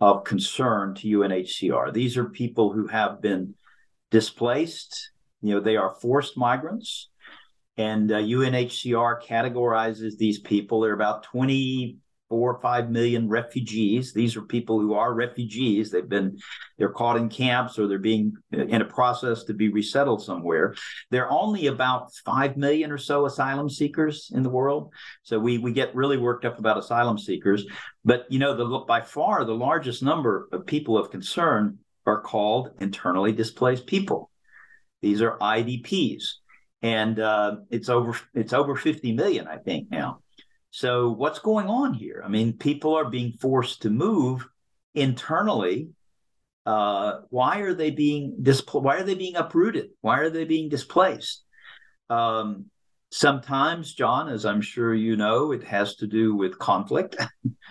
of 0.00 0.24
concern 0.24 0.94
to 0.96 1.20
UNHCR. 1.20 1.92
These 1.92 2.16
are 2.16 2.24
people 2.24 2.72
who 2.72 2.88
have 2.88 3.22
been 3.22 3.54
displaced. 4.10 5.12
You 5.40 5.54
know, 5.54 5.60
they 5.60 5.76
are 5.76 5.94
forced 5.94 6.36
migrants. 6.36 7.08
And 7.78 8.12
uh, 8.12 8.16
UNHCR 8.16 9.22
categorizes 9.22 10.18
these 10.18 10.40
people. 10.40 10.80
There 10.80 10.90
are 10.90 10.94
about 10.94 11.22
20 11.22 11.96
four 12.32 12.54
or 12.54 12.60
five 12.62 12.88
million 12.88 13.28
refugees. 13.28 14.14
These 14.14 14.38
are 14.38 14.42
people 14.42 14.80
who 14.80 14.94
are 14.94 15.12
refugees. 15.12 15.90
They've 15.90 16.08
been 16.08 16.38
they're 16.78 16.88
caught 16.88 17.18
in 17.18 17.28
camps 17.28 17.78
or 17.78 17.86
they're 17.86 17.98
being 17.98 18.32
in 18.50 18.80
a 18.80 18.86
process 18.86 19.44
to 19.44 19.52
be 19.52 19.68
resettled 19.68 20.22
somewhere. 20.22 20.74
There 21.10 21.26
are 21.26 21.30
only 21.30 21.66
about 21.66 22.14
five 22.24 22.56
million 22.56 22.90
or 22.90 22.96
so 22.96 23.26
asylum 23.26 23.68
seekers 23.68 24.30
in 24.34 24.42
the 24.42 24.48
world. 24.48 24.94
So 25.24 25.38
we 25.38 25.58
we 25.58 25.74
get 25.74 25.94
really 25.94 26.16
worked 26.16 26.46
up 26.46 26.58
about 26.58 26.78
asylum 26.78 27.18
seekers. 27.18 27.66
But 28.02 28.24
you 28.30 28.38
know, 28.38 28.56
the 28.56 28.78
by 28.88 29.02
far 29.02 29.44
the 29.44 29.52
largest 29.52 30.02
number 30.02 30.48
of 30.52 30.64
people 30.64 30.96
of 30.96 31.10
concern 31.10 31.80
are 32.06 32.22
called 32.22 32.70
internally 32.80 33.32
displaced 33.32 33.86
people. 33.86 34.30
These 35.02 35.20
are 35.20 35.36
IDPs, 35.36 36.22
and 36.80 37.20
uh, 37.20 37.56
it's 37.68 37.90
over 37.90 38.18
it's 38.32 38.54
over 38.54 38.74
50 38.74 39.12
million, 39.12 39.46
I 39.46 39.58
think 39.58 39.90
now. 39.90 40.20
So 40.72 41.10
what's 41.10 41.38
going 41.38 41.66
on 41.68 41.92
here? 41.92 42.22
I 42.24 42.28
mean, 42.28 42.54
people 42.54 42.94
are 42.94 43.10
being 43.10 43.32
forced 43.32 43.82
to 43.82 43.90
move 43.90 44.48
internally. 44.94 45.90
Uh, 46.64 47.20
why 47.28 47.58
are 47.58 47.74
they 47.74 47.90
being 47.90 48.38
displ- 48.40 48.82
Why 48.82 48.96
are 48.96 49.02
they 49.02 49.14
being 49.14 49.36
uprooted? 49.36 49.90
Why 50.00 50.20
are 50.20 50.30
they 50.30 50.44
being 50.46 50.70
displaced? 50.70 51.44
Um, 52.08 52.70
sometimes, 53.10 53.92
John, 53.92 54.30
as 54.30 54.46
I'm 54.46 54.62
sure 54.62 54.94
you 54.94 55.14
know, 55.14 55.52
it 55.52 55.62
has 55.64 55.96
to 55.96 56.06
do 56.06 56.34
with 56.34 56.58
conflict. 56.58 57.16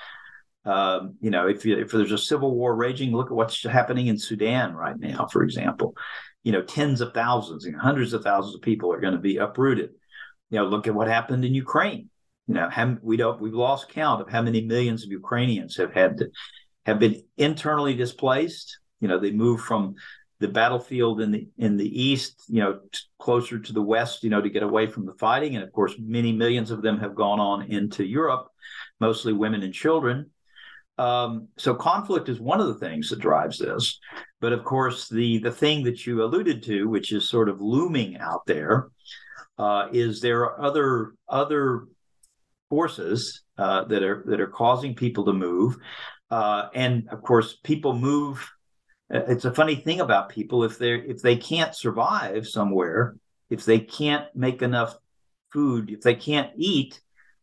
um, 0.65 1.15
you 1.21 1.31
know, 1.31 1.47
if, 1.47 1.65
you, 1.65 1.79
if 1.79 1.89
there's 1.89 2.11
a 2.11 2.19
civil 2.19 2.55
war 2.55 2.75
raging, 2.75 3.13
look 3.13 3.31
at 3.31 3.35
what's 3.35 3.63
happening 3.63 4.07
in 4.07 4.19
Sudan 4.19 4.75
right 4.75 4.99
now, 4.99 5.25
for 5.25 5.41
example. 5.41 5.95
You 6.43 6.51
know, 6.51 6.61
tens 6.61 7.01
of 7.01 7.15
thousands, 7.15 7.65
and 7.65 7.75
hundreds 7.75 8.13
of 8.13 8.23
thousands 8.23 8.53
of 8.53 8.61
people 8.61 8.93
are 8.93 9.01
going 9.01 9.15
to 9.15 9.19
be 9.19 9.37
uprooted. 9.37 9.89
You 10.51 10.59
know, 10.59 10.65
look 10.67 10.85
at 10.85 10.93
what 10.93 11.07
happened 11.07 11.45
in 11.45 11.55
Ukraine 11.55 12.11
you 12.47 12.56
know, 12.56 12.69
how, 12.69 12.97
we 13.01 13.17
don't 13.17 13.41
we've 13.41 13.54
lost 13.54 13.89
count 13.89 14.21
of 14.21 14.30
how 14.30 14.41
many 14.41 14.62
millions 14.62 15.04
of 15.04 15.12
Ukrainians 15.12 15.77
have 15.77 15.93
had 15.93 16.17
to, 16.17 16.30
have 16.86 16.99
been 16.99 17.23
internally 17.38 17.95
displaced. 17.95 18.80
You 18.99 19.08
know, 19.08 19.19
they 19.19 19.32
moved 19.32 19.63
from 19.63 19.95
the 20.39 20.47
battlefield 20.47 21.21
in 21.21 21.32
the 21.32 21.47
in 21.58 21.77
the 21.77 22.01
east, 22.01 22.43
you 22.49 22.62
know, 22.62 22.80
t- 22.91 22.99
closer 23.19 23.60
to 23.60 23.73
the 23.73 23.82
west, 23.82 24.23
you 24.23 24.30
know, 24.30 24.41
to 24.41 24.49
get 24.49 24.63
away 24.63 24.88
from 24.88 25.06
the 25.06 25.13
fighting, 25.13 25.56
and 25.56 25.63
of 25.63 25.71
course, 25.71 25.93
many 25.99 26.32
millions 26.32 26.71
of 26.71 26.82
them 26.82 26.99
have 26.99 27.15
gone 27.15 27.39
on 27.39 27.71
into 27.71 28.04
Europe, 28.04 28.47
mostly 28.99 29.34
women 29.34 29.62
and 29.63 29.73
children. 29.73 30.32
Um, 30.97 31.47
so 31.58 31.73
conflict 31.73 32.27
is 32.27 32.39
one 32.39 32.60
of 32.60 32.67
the 32.67 32.75
things 32.86 33.10
that 33.10 33.19
drives 33.19 33.60
this, 33.60 33.99
but 34.39 34.51
of 34.51 34.65
course, 34.65 35.08
the 35.08 35.38
the 35.38 35.51
thing 35.51 35.84
that 35.84 36.06
you 36.06 36.23
alluded 36.23 36.63
to, 36.63 36.89
which 36.89 37.12
is 37.12 37.30
sort 37.30 37.47
of 37.47 37.62
looming 37.62 38.17
out 38.17 38.45
there, 38.47 38.89
uh, 39.60 39.89
is 39.93 40.21
there 40.21 40.41
are 40.41 40.62
other 40.62 41.13
other 41.30 41.86
forces 42.71 43.43
uh, 43.57 43.84
that 43.84 44.01
are 44.01 44.23
that 44.27 44.39
are 44.39 44.47
causing 44.47 44.95
people 44.95 45.25
to 45.25 45.34
move, 45.34 45.75
uh, 46.31 46.69
and 46.73 47.10
of 47.12 47.21
course, 47.21 47.57
people 47.63 47.93
move. 47.93 48.49
Uh, 49.13 49.23
it's 49.27 49.43
a 49.43 49.53
funny 49.53 49.75
thing 49.75 49.99
about 49.99 50.29
people 50.29 50.63
if 50.63 50.79
they 50.79 50.93
if 50.93 51.21
they 51.21 51.36
can't 51.36 51.75
survive 51.75 52.47
somewhere, 52.47 53.17
if 53.49 53.65
they 53.65 53.79
can't 53.79 54.25
make 54.34 54.62
enough 54.62 54.95
food, 55.51 55.91
if 55.91 55.99
they 55.99 56.15
can't 56.15 56.51
eat, 56.55 57.01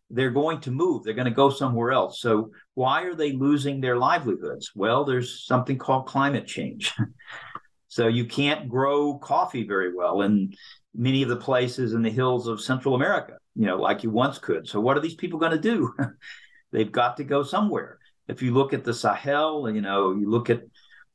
they're 0.09 0.31
going 0.31 0.63
to 0.63 0.71
move. 0.71 1.05
They're 1.05 1.13
going 1.13 1.35
to 1.35 1.43
go 1.45 1.51
somewhere 1.51 1.93
else. 1.93 2.23
So 2.23 2.51
why 2.73 3.03
are 3.03 3.15
they 3.15 3.33
losing 3.33 3.81
their 3.83 3.99
livelihoods? 3.99 4.71
Well, 4.75 5.05
there's 5.05 5.45
something 5.45 5.77
called 5.77 6.07
climate 6.07 6.47
change. 6.47 6.95
so 7.89 8.07
you 8.07 8.25
can't 8.25 8.71
grow 8.71 9.19
coffee 9.19 9.67
very 9.67 9.95
well 9.95 10.23
in 10.23 10.55
many 10.99 11.23
of 11.23 11.29
the 11.29 11.37
places 11.37 11.95
in 11.95 12.03
the 12.03 12.11
hills 12.11 12.49
of 12.49 12.61
Central 12.61 12.95
America 12.95 13.39
you 13.59 13.67
know, 13.67 13.77
like 13.77 14.05
you 14.05 14.11
once 14.11 14.39
could. 14.39 14.69
So 14.69 14.81
what 14.81 14.97
are 14.97 15.01
these 15.01 15.17
people 15.17 15.41
going 15.41 15.53
to 15.53 15.59
do? 15.59 15.93
They've 16.73 16.91
got 16.91 17.17
to 17.17 17.25
go 17.25 17.43
somewhere. 17.43 17.99
If 18.29 18.41
you 18.41 18.55
look 18.55 18.73
at 18.73 18.85
the 18.85 18.95
Sahel, 18.95 19.69
you 19.69 19.81
know, 19.81 20.15
you 20.15 20.31
look 20.31 20.49
at 20.49 20.63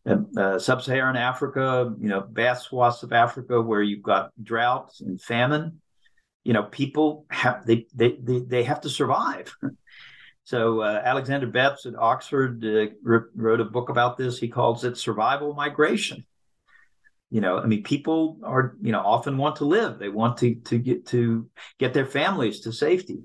uh, 0.06 0.60
sub-Saharan 0.60 1.16
Africa, 1.16 1.96
you 2.02 2.10
know, 2.10 2.28
vast 2.30 2.66
swaths 2.66 3.02
of 3.04 3.14
Africa 3.14 3.62
where 3.62 3.82
you've 3.82 4.04
got 4.04 4.32
droughts 4.44 5.00
and 5.00 5.22
famine. 5.22 5.80
You 6.44 6.52
know, 6.52 6.64
people 6.64 7.26
have 7.30 7.66
they 7.66 7.86
they 7.96 8.18
they, 8.22 8.40
they 8.40 8.64
have 8.64 8.82
to 8.82 8.90
survive. 8.90 9.56
so 10.44 10.82
uh, 10.82 11.02
Alexander 11.06 11.48
Betts 11.48 11.86
at 11.86 11.96
Oxford 11.96 12.66
uh, 12.66 13.20
wrote 13.36 13.62
a 13.62 13.66
book 13.66 13.88
about 13.88 14.18
this. 14.18 14.38
He 14.38 14.50
calls 14.50 14.84
it 14.84 14.98
survival 14.98 15.54
migration 15.54 16.26
you 17.34 17.42
know 17.42 17.58
i 17.58 17.66
mean 17.66 17.82
people 17.82 18.38
are 18.44 18.76
you 18.80 18.92
know 18.92 19.00
often 19.00 19.38
want 19.38 19.56
to 19.58 19.66
live. 19.66 19.98
They 19.98 20.10
want 20.10 20.38
to 20.38 20.56
to 20.70 20.78
get 20.78 21.08
to 21.08 21.50
get 21.80 21.94
their 21.94 22.06
families 22.06 22.62
to 22.62 22.72
safety. 22.72 23.20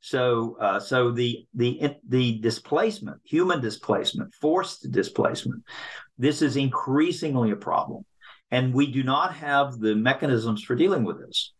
So 0.00 0.56
uh, 0.58 0.80
so 0.80 1.10
the 1.10 1.46
the 1.54 1.96
the 2.08 2.38
displacement 2.38 3.18
human 3.22 3.60
displacement 3.60 4.34
forced 4.34 4.90
displacement 4.90 5.62
this 6.16 6.40
is 6.40 6.56
increasingly 6.56 7.50
a 7.50 7.56
problem. 7.70 8.04
And 8.50 8.74
we 8.74 8.86
do 8.90 9.02
not 9.02 9.34
have 9.34 9.78
the 9.78 9.94
mechanisms 9.94 10.62
for 10.62 10.74
dealing 10.74 11.04
with 11.04 11.18
this. 11.18 11.52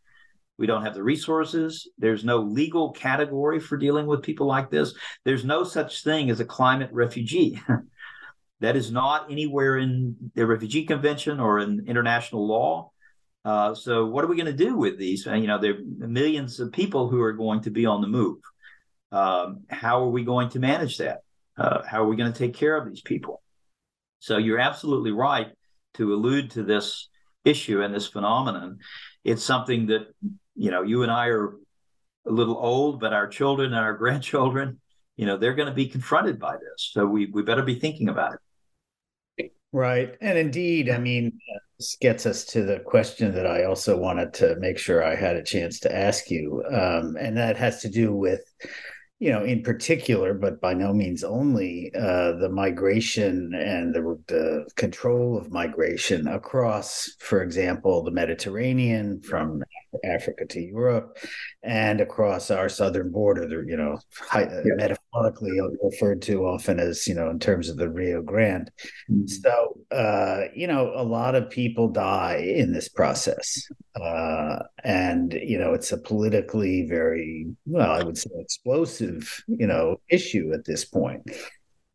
We 0.58 0.66
don't 0.66 0.84
have 0.84 0.94
the 0.94 1.02
resources. 1.02 1.88
There's 1.98 2.24
no 2.24 2.38
legal 2.38 2.92
category 2.92 3.60
for 3.60 3.78
dealing 3.78 4.06
with 4.06 4.22
people 4.22 4.46
like 4.46 4.70
this. 4.70 4.94
There's 5.24 5.44
no 5.44 5.64
such 5.64 6.04
thing 6.04 6.30
as 6.30 6.40
a 6.40 6.44
climate 6.44 6.90
refugee 6.92 7.60
That 8.60 8.76
is 8.76 8.90
not 8.90 9.30
anywhere 9.30 9.78
in 9.78 10.30
the 10.34 10.46
Refugee 10.46 10.84
Convention 10.84 11.40
or 11.40 11.60
in 11.60 11.86
international 11.88 12.46
law. 12.46 12.90
Uh, 13.44 13.74
so, 13.74 14.04
what 14.04 14.22
are 14.22 14.28
we 14.28 14.36
going 14.36 14.54
to 14.54 14.64
do 14.64 14.76
with 14.76 14.98
these? 14.98 15.24
You 15.24 15.46
know, 15.46 15.58
there 15.58 15.74
are 15.74 16.08
millions 16.08 16.60
of 16.60 16.72
people 16.72 17.08
who 17.08 17.22
are 17.22 17.32
going 17.32 17.62
to 17.62 17.70
be 17.70 17.86
on 17.86 18.02
the 18.02 18.06
move. 18.06 18.38
Um, 19.12 19.62
how 19.70 20.04
are 20.04 20.10
we 20.10 20.24
going 20.24 20.50
to 20.50 20.58
manage 20.58 20.98
that? 20.98 21.22
Uh, 21.56 21.82
how 21.86 22.02
are 22.02 22.06
we 22.06 22.16
going 22.16 22.32
to 22.32 22.38
take 22.38 22.54
care 22.54 22.76
of 22.76 22.88
these 22.88 23.00
people? 23.00 23.42
So, 24.18 24.36
you're 24.36 24.58
absolutely 24.58 25.12
right 25.12 25.52
to 25.94 26.12
allude 26.12 26.50
to 26.52 26.62
this 26.62 27.08
issue 27.46 27.80
and 27.80 27.94
this 27.94 28.06
phenomenon. 28.06 28.80
It's 29.24 29.42
something 29.42 29.86
that, 29.86 30.14
you 30.54 30.70
know, 30.70 30.82
you 30.82 31.02
and 31.02 31.10
I 31.10 31.28
are 31.28 31.56
a 32.26 32.30
little 32.30 32.58
old, 32.58 33.00
but 33.00 33.14
our 33.14 33.26
children 33.26 33.72
and 33.72 33.80
our 33.80 33.94
grandchildren, 33.96 34.80
you 35.16 35.24
know, 35.24 35.38
they're 35.38 35.54
going 35.54 35.68
to 35.68 35.74
be 35.74 35.88
confronted 35.88 36.38
by 36.38 36.56
this. 36.56 36.90
So, 36.92 37.06
we, 37.06 37.24
we 37.24 37.40
better 37.40 37.62
be 37.62 37.80
thinking 37.80 38.10
about 38.10 38.34
it. 38.34 38.40
Right. 39.72 40.16
And 40.20 40.36
indeed, 40.36 40.90
I 40.90 40.98
mean, 40.98 41.38
this 41.78 41.96
gets 42.00 42.26
us 42.26 42.44
to 42.46 42.64
the 42.64 42.80
question 42.80 43.32
that 43.34 43.46
I 43.46 43.64
also 43.64 43.96
wanted 43.96 44.34
to 44.34 44.56
make 44.56 44.78
sure 44.78 45.04
I 45.04 45.14
had 45.14 45.36
a 45.36 45.44
chance 45.44 45.78
to 45.80 45.96
ask 45.96 46.30
you. 46.30 46.62
Um, 46.68 47.16
and 47.18 47.36
that 47.36 47.56
has 47.56 47.80
to 47.82 47.88
do 47.88 48.14
with 48.14 48.42
you 49.20 49.30
know, 49.30 49.44
in 49.44 49.62
particular, 49.62 50.32
but 50.32 50.62
by 50.62 50.72
no 50.72 50.94
means 50.94 51.22
only, 51.22 51.92
uh, 51.94 52.32
the 52.38 52.48
migration 52.48 53.52
and 53.54 53.94
the, 53.94 54.18
the, 54.28 54.66
control 54.76 55.36
of 55.36 55.52
migration 55.52 56.26
across, 56.26 57.10
for 57.18 57.42
example, 57.42 58.02
the 58.02 58.10
Mediterranean 58.10 59.20
from 59.20 59.62
Africa 60.04 60.46
to 60.46 60.60
Europe 60.60 61.18
and 61.62 62.00
across 62.00 62.50
our 62.50 62.68
southern 62.68 63.10
border, 63.10 63.64
you 63.66 63.76
know, 63.76 63.98
high, 64.18 64.44
uh, 64.44 64.62
yeah. 64.64 64.74
metaphorically 64.76 65.58
referred 65.82 66.22
to 66.22 66.46
often 66.46 66.78
as, 66.80 67.06
you 67.06 67.14
know, 67.14 67.30
in 67.30 67.38
terms 67.38 67.68
of 67.68 67.76
the 67.76 67.88
Rio 67.88 68.22
Grande. 68.22 68.70
Mm-hmm. 69.10 69.26
So, 69.26 69.78
uh, 69.90 70.44
you 70.54 70.66
know, 70.66 70.92
a 70.94 71.04
lot 71.04 71.34
of 71.34 71.50
people 71.50 71.88
die 71.88 72.36
in 72.36 72.72
this 72.72 72.88
process. 72.88 73.66
Uh, 74.00 74.60
and, 74.84 75.32
you 75.32 75.58
know, 75.58 75.74
it's 75.74 75.92
a 75.92 75.98
politically 75.98 76.86
very, 76.88 77.46
well, 77.66 77.90
I 77.90 78.02
would 78.02 78.16
say 78.16 78.30
explosive 78.38 79.42
you 79.60 79.66
know, 79.66 80.00
issue 80.08 80.52
at 80.54 80.64
this 80.64 80.84
point. 80.84 81.22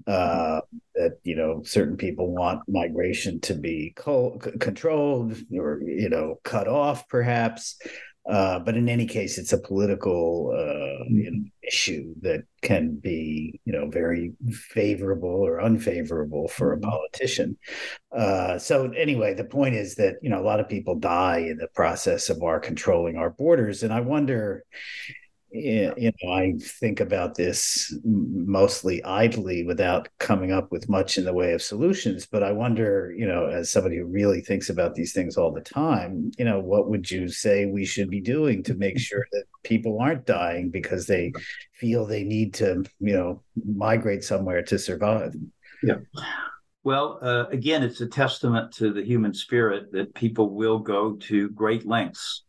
Uh, 0.07 0.61
that 0.93 1.17
you 1.23 1.35
know, 1.35 1.63
certain 1.63 1.97
people 1.97 2.31
want 2.31 2.61
migration 2.67 3.39
to 3.41 3.55
be 3.55 3.91
co- 3.95 4.37
controlled 4.59 5.35
or 5.57 5.81
you 5.81 6.09
know 6.09 6.35
cut 6.43 6.67
off, 6.67 7.07
perhaps. 7.09 7.77
Uh, 8.27 8.57
but 8.57 8.75
in 8.75 8.89
any 8.89 9.05
case, 9.05 9.37
it's 9.37 9.53
a 9.53 9.57
political 9.57 10.51
uh, 10.51 11.05
you 11.09 11.29
know, 11.29 11.43
issue 11.61 12.11
that 12.21 12.43
can 12.63 12.95
be, 12.95 13.59
you 13.65 13.73
know, 13.73 13.87
very 13.87 14.33
favorable 14.49 15.29
or 15.29 15.61
unfavorable 15.61 16.47
for 16.47 16.73
a 16.73 16.77
mm-hmm. 16.77 16.89
politician. 16.89 17.55
Uh, 18.11 18.57
so 18.57 18.91
anyway, 18.97 19.35
the 19.35 19.43
point 19.43 19.75
is 19.75 19.95
that 19.95 20.15
you 20.23 20.29
know 20.29 20.41
a 20.41 20.43
lot 20.45 20.59
of 20.59 20.67
people 20.67 20.95
die 20.95 21.39
in 21.39 21.57
the 21.57 21.67
process 21.75 22.29
of 22.29 22.41
our 22.41 22.59
controlling 22.59 23.15
our 23.15 23.29
borders, 23.29 23.83
and 23.83 23.93
I 23.93 23.99
wonder, 23.99 24.63
you 25.51 26.11
know, 26.23 26.31
I 26.31 26.53
think 26.59 26.99
about 26.99 27.35
this 27.35 27.97
mostly 28.03 29.03
idly 29.03 29.63
without 29.63 30.09
coming 30.19 30.51
up 30.51 30.71
with 30.71 30.89
much 30.89 31.17
in 31.17 31.25
the 31.25 31.33
way 31.33 31.53
of 31.53 31.61
solutions. 31.61 32.25
But 32.25 32.43
I 32.43 32.51
wonder, 32.51 33.13
you 33.15 33.25
know, 33.25 33.47
as 33.47 33.71
somebody 33.71 33.97
who 33.97 34.05
really 34.05 34.41
thinks 34.41 34.69
about 34.69 34.95
these 34.95 35.13
things 35.13 35.37
all 35.37 35.51
the 35.51 35.61
time, 35.61 36.31
you 36.37 36.45
know, 36.45 36.59
what 36.59 36.89
would 36.89 37.09
you 37.09 37.29
say 37.29 37.65
we 37.65 37.85
should 37.85 38.09
be 38.09 38.21
doing 38.21 38.63
to 38.63 38.73
make 38.73 38.99
sure 38.99 39.25
that 39.31 39.45
people 39.63 39.99
aren't 39.99 40.25
dying 40.25 40.69
because 40.69 41.07
they 41.07 41.31
feel 41.73 42.05
they 42.05 42.23
need 42.23 42.53
to, 42.55 42.83
you 42.99 43.13
know, 43.13 43.43
migrate 43.65 44.23
somewhere 44.23 44.61
to 44.63 44.77
survive? 44.77 45.33
Yeah. 45.81 45.97
Well, 46.83 47.17
uh, 47.21 47.45
again, 47.47 47.81
it's 47.81 48.01
a 48.01 48.07
testament 48.07 48.71
to 48.73 48.93
the 48.93 49.03
human 49.03 49.33
spirit 49.33 49.91
that 49.93 50.13
people 50.13 50.51
will 50.53 50.77
go 50.77 51.13
to 51.13 51.49
great 51.49 51.87
lengths 51.87 52.43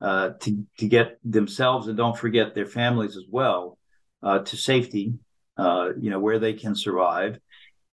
uh, 0.00 0.30
to 0.40 0.64
to 0.78 0.88
get 0.88 1.18
themselves 1.24 1.88
and 1.88 1.96
don't 1.96 2.16
forget 2.16 2.54
their 2.54 2.66
families 2.66 3.16
as 3.16 3.24
well 3.28 3.78
uh, 4.22 4.38
to 4.40 4.56
safety. 4.56 5.14
Uh, 5.56 5.90
you 6.00 6.10
know 6.10 6.18
where 6.18 6.38
they 6.38 6.54
can 6.54 6.74
survive, 6.74 7.38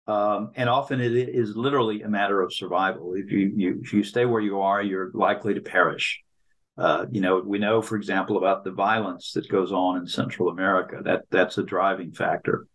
um, 0.06 0.52
and 0.54 0.68
often 0.68 1.00
it 1.00 1.14
is 1.14 1.56
literally 1.56 2.02
a 2.02 2.08
matter 2.08 2.40
of 2.40 2.52
survival. 2.52 3.14
If 3.14 3.32
you, 3.32 3.52
you 3.56 3.80
if 3.82 3.92
you 3.92 4.04
stay 4.04 4.24
where 4.24 4.40
you 4.40 4.60
are, 4.60 4.82
you're 4.82 5.10
likely 5.14 5.54
to 5.54 5.60
perish. 5.60 6.22
Uh, 6.78 7.06
you 7.10 7.20
know, 7.20 7.42
we 7.44 7.58
know, 7.58 7.80
for 7.80 7.96
example, 7.96 8.36
about 8.36 8.62
the 8.62 8.70
violence 8.70 9.32
that 9.32 9.48
goes 9.48 9.72
on 9.72 9.96
in 9.96 10.06
Central 10.06 10.48
America. 10.48 11.00
That 11.02 11.22
that's 11.30 11.58
a 11.58 11.64
driving 11.64 12.12
factor. 12.12 12.66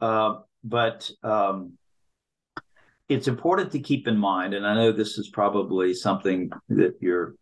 Uh, 0.00 0.40
but 0.62 1.10
um, 1.22 1.74
it's 3.08 3.28
important 3.28 3.72
to 3.72 3.80
keep 3.80 4.06
in 4.06 4.18
mind, 4.18 4.52
and 4.52 4.66
I 4.66 4.74
know 4.74 4.92
this 4.92 5.16
is 5.16 5.28
probably 5.28 5.94
something 5.94 6.50
that 6.68 6.96
you're 7.00 7.34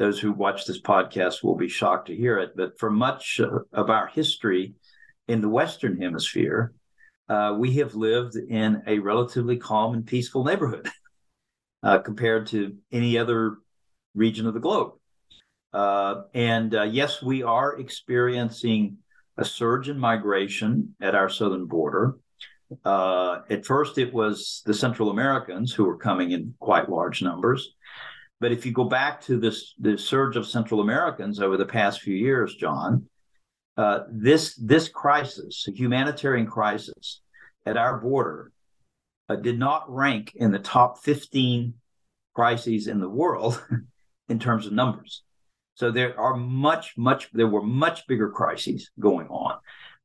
those 0.00 0.18
who 0.18 0.32
watch 0.32 0.64
this 0.64 0.80
podcast 0.80 1.44
will 1.44 1.56
be 1.56 1.68
shocked 1.68 2.06
to 2.06 2.16
hear 2.16 2.38
it, 2.38 2.56
but 2.56 2.78
for 2.78 2.90
much 2.90 3.38
of 3.38 3.90
our 3.90 4.06
history 4.06 4.72
in 5.28 5.42
the 5.42 5.48
Western 5.48 6.00
Hemisphere, 6.00 6.72
uh, 7.28 7.54
we 7.58 7.74
have 7.74 7.94
lived 7.94 8.34
in 8.34 8.82
a 8.86 8.98
relatively 8.98 9.58
calm 9.58 9.92
and 9.92 10.06
peaceful 10.06 10.42
neighborhood 10.42 10.88
uh, 11.82 11.98
compared 11.98 12.46
to 12.46 12.78
any 12.90 13.18
other 13.18 13.58
region 14.14 14.46
of 14.46 14.54
the 14.54 14.60
globe. 14.60 14.92
Uh, 15.74 16.22
and 16.32 16.74
uh, 16.74 16.84
yes, 16.84 17.22
we 17.22 17.42
are 17.42 17.78
experiencing 17.78 18.96
a 19.36 19.44
surge 19.44 19.90
in 19.90 19.98
migration 19.98 20.94
at 21.02 21.14
our 21.14 21.28
southern 21.28 21.66
border. 21.66 22.16
Uh, 22.86 23.40
at 23.50 23.66
first, 23.66 23.98
it 23.98 24.14
was 24.14 24.62
the 24.64 24.72
Central 24.72 25.10
Americans 25.10 25.74
who 25.74 25.84
were 25.84 25.98
coming 25.98 26.30
in 26.30 26.54
quite 26.58 26.88
large 26.88 27.20
numbers. 27.20 27.74
But 28.40 28.52
if 28.52 28.64
you 28.64 28.72
go 28.72 28.84
back 28.84 29.20
to 29.22 29.38
this 29.38 29.74
the 29.78 29.98
surge 29.98 30.36
of 30.36 30.46
Central 30.46 30.80
Americans 30.80 31.40
over 31.40 31.56
the 31.56 31.66
past 31.66 32.00
few 32.00 32.14
years, 32.14 32.54
John, 32.56 33.06
uh, 33.76 34.00
this 34.10 34.54
this 34.56 34.88
crisis, 34.88 35.68
humanitarian 35.74 36.46
crisis 36.46 37.20
at 37.66 37.76
our 37.76 37.98
border, 37.98 38.52
uh, 39.28 39.36
did 39.36 39.58
not 39.58 39.84
rank 39.88 40.32
in 40.34 40.50
the 40.50 40.58
top 40.58 40.98
15 40.98 41.74
crises 42.34 42.88
in 42.88 43.00
the 43.00 43.08
world 43.08 43.62
in 44.28 44.38
terms 44.38 44.66
of 44.66 44.72
numbers. 44.72 45.22
So 45.74 45.90
there 45.90 46.18
are 46.18 46.36
much, 46.36 46.94
much, 46.96 47.30
there 47.32 47.46
were 47.46 47.62
much 47.62 48.06
bigger 48.06 48.28
crises 48.30 48.90
going 48.98 49.28
on. 49.28 49.58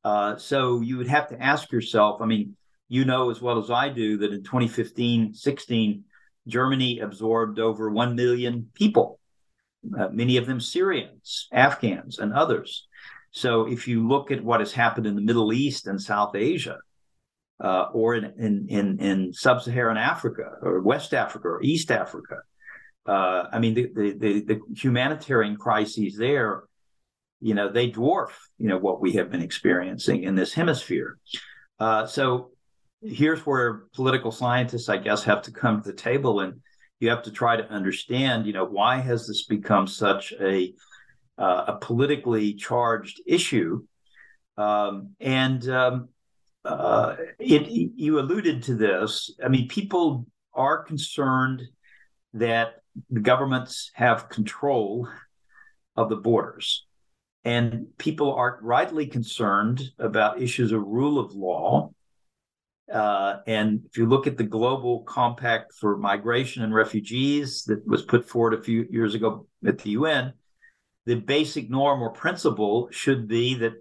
Uh, 0.04 0.36
so 0.36 0.80
you 0.80 0.96
would 0.96 1.08
have 1.08 1.28
to 1.28 1.42
ask 1.42 1.72
yourself, 1.72 2.22
I 2.22 2.26
mean, 2.26 2.56
you 2.88 3.04
know 3.04 3.30
as 3.30 3.42
well 3.42 3.58
as 3.58 3.70
I 3.70 3.88
do 3.88 4.16
that 4.18 4.32
in 4.32 4.42
2015, 4.42 5.34
16, 5.34 6.04
Germany 6.46 7.00
absorbed 7.00 7.58
over 7.58 7.90
1 7.90 8.14
million 8.14 8.70
people, 8.74 9.18
uh, 9.98 10.08
many 10.10 10.36
of 10.36 10.46
them 10.46 10.60
Syrians, 10.60 11.48
Afghans, 11.52 12.18
and 12.18 12.32
others. 12.32 12.86
So 13.30 13.66
if 13.66 13.86
you 13.86 14.06
look 14.06 14.30
at 14.30 14.42
what 14.42 14.60
has 14.60 14.72
happened 14.72 15.06
in 15.06 15.14
the 15.14 15.20
Middle 15.20 15.52
East 15.52 15.86
and 15.86 16.00
South 16.00 16.34
Asia, 16.34 16.78
uh, 17.62 17.86
or 17.92 18.14
in, 18.14 18.24
in, 18.38 18.66
in, 18.68 19.00
in 19.00 19.32
sub 19.32 19.62
Saharan 19.62 19.96
Africa, 19.96 20.52
or 20.62 20.80
West 20.80 21.14
Africa, 21.14 21.48
or 21.48 21.62
East 21.62 21.90
Africa, 21.90 22.36
uh, 23.06 23.44
I 23.52 23.58
mean, 23.58 23.74
the, 23.74 23.90
the, 23.94 24.12
the, 24.12 24.40
the 24.40 24.60
humanitarian 24.76 25.56
crises 25.56 26.16
there, 26.16 26.64
you 27.40 27.54
know, 27.54 27.70
they 27.70 27.90
dwarf, 27.90 28.30
you 28.58 28.68
know, 28.68 28.78
what 28.78 29.00
we 29.00 29.12
have 29.12 29.30
been 29.30 29.42
experiencing 29.42 30.24
in 30.24 30.34
this 30.34 30.54
hemisphere. 30.54 31.18
Uh, 31.78 32.06
so 32.06 32.50
here's 33.06 33.44
where 33.46 33.84
political 33.94 34.32
scientists, 34.32 34.88
I 34.88 34.96
guess, 34.96 35.24
have 35.24 35.42
to 35.42 35.52
come 35.52 35.82
to 35.82 35.90
the 35.90 35.96
table 35.96 36.40
and 36.40 36.60
you 37.00 37.10
have 37.10 37.22
to 37.24 37.30
try 37.30 37.56
to 37.56 37.68
understand, 37.68 38.46
you 38.46 38.52
know, 38.52 38.64
why 38.64 38.98
has 38.98 39.26
this 39.26 39.44
become 39.44 39.86
such 39.86 40.32
a 40.40 40.74
uh, 41.38 41.64
a 41.68 41.76
politically 41.76 42.54
charged 42.54 43.20
issue? 43.26 43.84
Um, 44.56 45.10
and 45.20 45.68
um, 45.68 46.08
uh, 46.64 47.16
it, 47.38 47.68
you 47.68 48.18
alluded 48.18 48.62
to 48.64 48.74
this. 48.74 49.30
I 49.44 49.48
mean, 49.48 49.68
people 49.68 50.26
are 50.54 50.82
concerned 50.82 51.62
that 52.32 52.76
the 53.10 53.20
governments 53.20 53.90
have 53.94 54.30
control 54.30 55.08
of 55.94 56.08
the 56.08 56.16
borders. 56.16 56.86
And 57.44 57.86
people 57.98 58.34
are 58.34 58.58
rightly 58.62 59.06
concerned 59.06 59.82
about 59.98 60.42
issues 60.42 60.72
of 60.72 60.82
rule 60.82 61.18
of 61.18 61.34
law 61.34 61.92
uh, 62.92 63.38
and 63.46 63.80
if 63.90 63.98
you 63.98 64.06
look 64.06 64.26
at 64.26 64.36
the 64.36 64.44
global 64.44 65.02
compact 65.02 65.72
for 65.74 65.96
migration 65.96 66.62
and 66.62 66.74
refugees 66.74 67.64
that 67.64 67.86
was 67.86 68.02
put 68.02 68.28
forward 68.28 68.54
a 68.54 68.62
few 68.62 68.86
years 68.90 69.14
ago 69.14 69.46
at 69.66 69.78
the 69.78 69.90
UN, 69.90 70.32
the 71.04 71.16
basic 71.16 71.68
norm 71.68 72.02
or 72.02 72.10
principle 72.10 72.88
should 72.92 73.26
be 73.26 73.54
that 73.56 73.74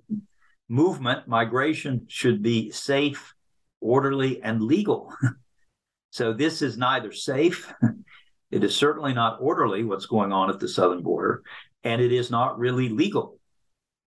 movement, 0.69 1.27
migration 1.27 2.05
should 2.07 2.41
be 2.41 2.71
safe, 2.71 3.35
orderly, 3.79 4.41
and 4.41 4.61
legal. 4.61 5.13
so 6.09 6.33
this 6.33 6.63
is 6.63 6.77
neither 6.77 7.11
safe, 7.11 7.71
it 8.51 8.63
is 8.63 8.75
certainly 8.75 9.13
not 9.13 9.37
orderly 9.39 9.83
what's 9.83 10.07
going 10.07 10.31
on 10.31 10.49
at 10.49 10.59
the 10.59 10.67
southern 10.67 11.03
border, 11.03 11.43
and 11.83 12.01
it 12.01 12.11
is 12.11 12.31
not 12.31 12.57
really 12.57 12.89
legal 12.89 13.37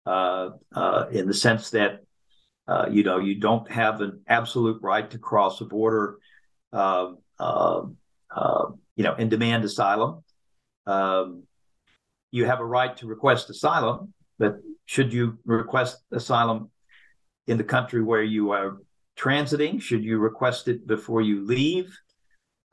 uh, 0.06 0.52
uh, 0.74 1.06
in 1.12 1.28
the 1.28 1.34
sense 1.34 1.72
that 1.72 2.05
uh, 2.68 2.88
you 2.90 3.04
know, 3.04 3.20
you 3.20 3.36
don't 3.36 3.70
have 3.70 4.02
an 4.02 4.22
absolute 4.28 4.82
right 4.82 5.10
to 5.12 5.20
cross 5.20 5.62
a 5.62 5.66
border, 5.66 6.18
uh, 6.74 7.12
uh, 7.40 7.82
uh, 8.36 8.66
you 8.96 9.04
know, 9.04 9.14
and 9.14 9.30
demand 9.30 9.64
asylum. 9.64 10.24
Um, 10.88 11.44
you 12.32 12.46
have 12.46 12.60
a 12.60 12.66
right 12.66 12.96
to 12.98 13.08
request 13.08 13.50
asylum, 13.50 14.14
but 14.40 14.58
should 14.86 15.14
you 15.14 15.38
request 15.46 16.04
asylum 16.12 16.72
in 17.48 17.58
the 17.58 17.64
country 17.64 18.02
where 18.02 18.24
you 18.24 18.52
are 18.52 18.78
transiting? 19.18 19.80
Should 19.82 20.04
you 20.04 20.18
request 20.18 20.68
it 20.68 20.88
before 20.88 21.22
you 21.22 21.46
leave? 21.46 21.96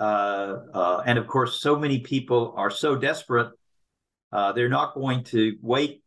Uh, 0.01 0.57
uh, 0.73 1.03
and 1.07 1.19
of 1.19 1.27
course, 1.27 1.61
so 1.61 1.77
many 1.77 2.01
people 2.01 2.55
are 2.57 2.71
so 2.71 2.97
desperate, 2.97 3.51
they're 4.33 4.69
not 4.71 4.95
going 4.95 5.23
to 5.25 5.57
wait, 5.61 6.03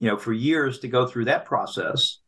you 0.00 0.10
know, 0.10 0.16
for 0.16 0.32
years 0.32 0.80
to 0.80 0.88
go 0.88 1.06
through 1.06 1.26
that 1.26 1.44
process. 1.44 2.18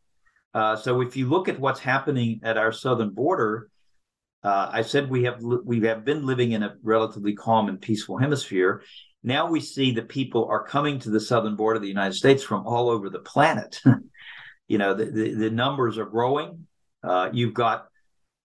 Uh, 0.53 0.75
so 0.75 1.01
if 1.01 1.15
you 1.15 1.27
look 1.29 1.47
at 1.47 1.59
what's 1.59 1.79
happening 1.79 2.39
at 2.43 2.57
our 2.57 2.71
southern 2.71 3.11
border, 3.11 3.69
uh, 4.43 4.69
I 4.71 4.81
said 4.81 5.09
we 5.09 5.23
have 5.23 5.41
we 5.41 5.81
have 5.81 6.03
been 6.03 6.25
living 6.25 6.51
in 6.53 6.63
a 6.63 6.75
relatively 6.81 7.33
calm 7.33 7.69
and 7.69 7.79
peaceful 7.79 8.17
hemisphere. 8.17 8.83
Now 9.23 9.49
we 9.49 9.59
see 9.59 9.91
that 9.93 10.09
people 10.09 10.47
are 10.49 10.63
coming 10.63 10.99
to 10.99 11.11
the 11.11 11.19
southern 11.19 11.55
border 11.55 11.75
of 11.75 11.83
the 11.83 11.87
United 11.87 12.15
States 12.15 12.41
from 12.41 12.65
all 12.65 12.89
over 12.89 13.09
the 13.09 13.19
planet. 13.19 13.79
you 14.67 14.77
know, 14.79 14.93
the, 14.93 15.05
the, 15.05 15.33
the 15.35 15.49
numbers 15.51 15.97
are 15.97 16.05
growing. 16.05 16.65
Uh, 17.03 17.29
you've 17.31 17.53
got 17.53 17.87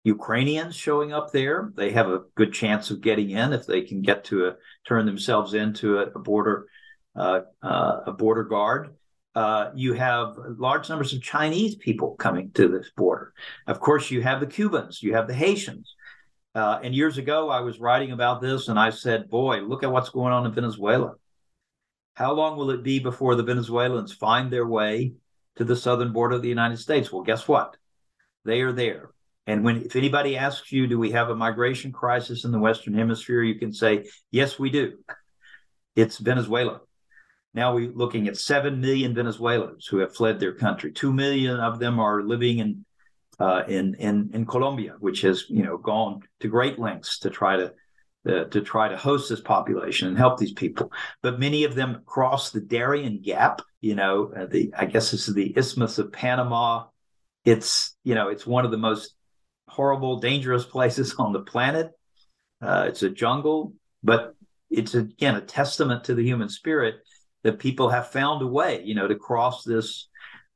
Ukrainians 0.03 0.75
showing 0.75 1.13
up 1.13 1.31
there. 1.31 1.71
They 1.75 1.91
have 1.91 2.09
a 2.09 2.21
good 2.35 2.53
chance 2.53 2.89
of 2.89 3.01
getting 3.01 3.31
in 3.31 3.53
if 3.53 3.65
they 3.65 3.81
can 3.81 4.01
get 4.01 4.23
to 4.25 4.47
a 4.47 4.55
turn 4.87 5.05
themselves 5.05 5.53
into 5.53 5.99
a, 5.99 6.03
a 6.03 6.19
border 6.19 6.67
uh, 7.15 7.41
uh, 7.61 7.97
a 8.07 8.11
border 8.13 8.43
guard. 8.43 8.95
Uh, 9.34 9.71
you 9.75 9.93
have 9.93 10.36
large 10.57 10.89
numbers 10.89 11.13
of 11.13 11.21
Chinese 11.21 11.75
people 11.75 12.15
coming 12.15 12.51
to 12.51 12.67
this 12.67 12.89
border. 12.97 13.34
Of 13.67 13.79
course, 13.79 14.11
you 14.11 14.21
have 14.21 14.39
the 14.39 14.47
Cubans, 14.47 15.01
you 15.01 15.13
have 15.13 15.27
the 15.27 15.34
Haitians. 15.34 15.95
Uh, 16.53 16.79
and 16.84 16.93
years 16.93 17.17
ago, 17.17 17.49
I 17.49 17.61
was 17.61 17.79
writing 17.79 18.11
about 18.11 18.41
this, 18.41 18.67
and 18.67 18.77
I 18.77 18.89
said, 18.89 19.29
"Boy, 19.29 19.61
look 19.61 19.84
at 19.84 19.91
what's 19.91 20.09
going 20.09 20.34
on 20.34 20.45
in 20.45 20.51
Venezuela. 20.51 21.13
How 22.15 22.34
long 22.34 22.57
will 22.57 22.71
it 22.71 22.84
be 22.84 22.99
before 22.99 23.36
the 23.36 23.43
Venezuelans 23.43 24.11
find 24.11 24.51
their 24.51 24.67
way 24.67 25.13
to 25.55 25.63
the 25.63 25.77
southern 25.77 26.11
border 26.11 26.36
of 26.36 26.41
the 26.41 26.49
United 26.49 26.77
States?" 26.77 27.11
Well, 27.11 27.23
guess 27.23 27.47
what? 27.47 27.77
They 28.43 28.61
are 28.61 28.73
there. 28.73 29.11
And 29.47 29.63
when 29.63 29.77
if 29.77 29.95
anybody 29.95 30.38
asks 30.38 30.71
you, 30.71 30.88
do 30.88 30.99
we 30.99 31.11
have 31.11 31.29
a 31.29 31.36
migration 31.36 31.91
crisis 31.91 32.45
in 32.45 32.51
the 32.51 32.59
Western 32.59 32.93
Hemisphere, 32.93 33.43
you 33.43 33.55
can 33.55 33.73
say, 33.73 34.09
yes, 34.29 34.59
we 34.59 34.69
do. 34.69 34.99
It's 35.95 36.17
Venezuela. 36.17 36.82
Now 37.53 37.75
we're 37.75 37.91
looking 37.91 38.27
at 38.27 38.37
7 38.37 38.79
million 38.79 39.13
Venezuelans 39.13 39.85
who 39.85 39.97
have 39.97 40.15
fled 40.15 40.39
their 40.39 40.53
country. 40.53 40.91
2 40.91 41.11
million 41.11 41.59
of 41.59 41.79
them 41.79 41.99
are 41.99 42.23
living 42.23 42.59
in 42.59 42.85
uh, 43.39 43.63
in, 43.67 43.95
in 43.95 44.29
in 44.33 44.45
Colombia, 44.45 44.95
which 44.99 45.21
has 45.21 45.45
you 45.49 45.63
know 45.63 45.77
gone 45.77 46.21
to 46.41 46.47
great 46.47 46.77
lengths 46.77 47.17
to 47.19 47.29
try 47.29 47.57
to 47.57 47.73
uh, 48.29 48.43
to 48.45 48.61
try 48.61 48.87
to 48.87 48.95
host 48.95 49.29
this 49.29 49.41
population 49.41 50.07
and 50.07 50.17
help 50.17 50.37
these 50.37 50.53
people. 50.53 50.91
But 51.23 51.39
many 51.39 51.63
of 51.63 51.73
them 51.73 52.03
cross 52.05 52.51
the 52.51 52.61
Darien 52.61 53.19
Gap. 53.21 53.61
You 53.79 53.95
know, 53.95 54.31
uh, 54.35 54.45
the 54.45 54.71
I 54.77 54.85
guess 54.85 55.09
this 55.09 55.27
is 55.27 55.33
the 55.33 55.57
Isthmus 55.57 55.97
of 55.97 56.11
Panama. 56.11 56.85
It's 57.43 57.95
you 58.03 58.13
know 58.13 58.27
it's 58.27 58.45
one 58.45 58.63
of 58.63 58.69
the 58.69 58.77
most 58.77 59.15
horrible, 59.67 60.19
dangerous 60.19 60.65
places 60.65 61.15
on 61.19 61.33
the 61.33 61.41
planet. 61.41 61.91
Uh, 62.61 62.85
it's 62.89 63.01
a 63.01 63.09
jungle, 63.09 63.73
but 64.03 64.35
it's 64.69 64.93
again 64.93 65.35
a 65.35 65.41
testament 65.41 66.03
to 66.03 66.13
the 66.13 66.23
human 66.23 66.47
spirit 66.47 66.95
that 67.43 67.59
people 67.59 67.89
have 67.89 68.07
found 68.09 68.41
a 68.41 68.47
way, 68.47 68.81
you 68.83 68.95
know, 68.95 69.07
to 69.07 69.15
cross 69.15 69.63
this 69.63 70.07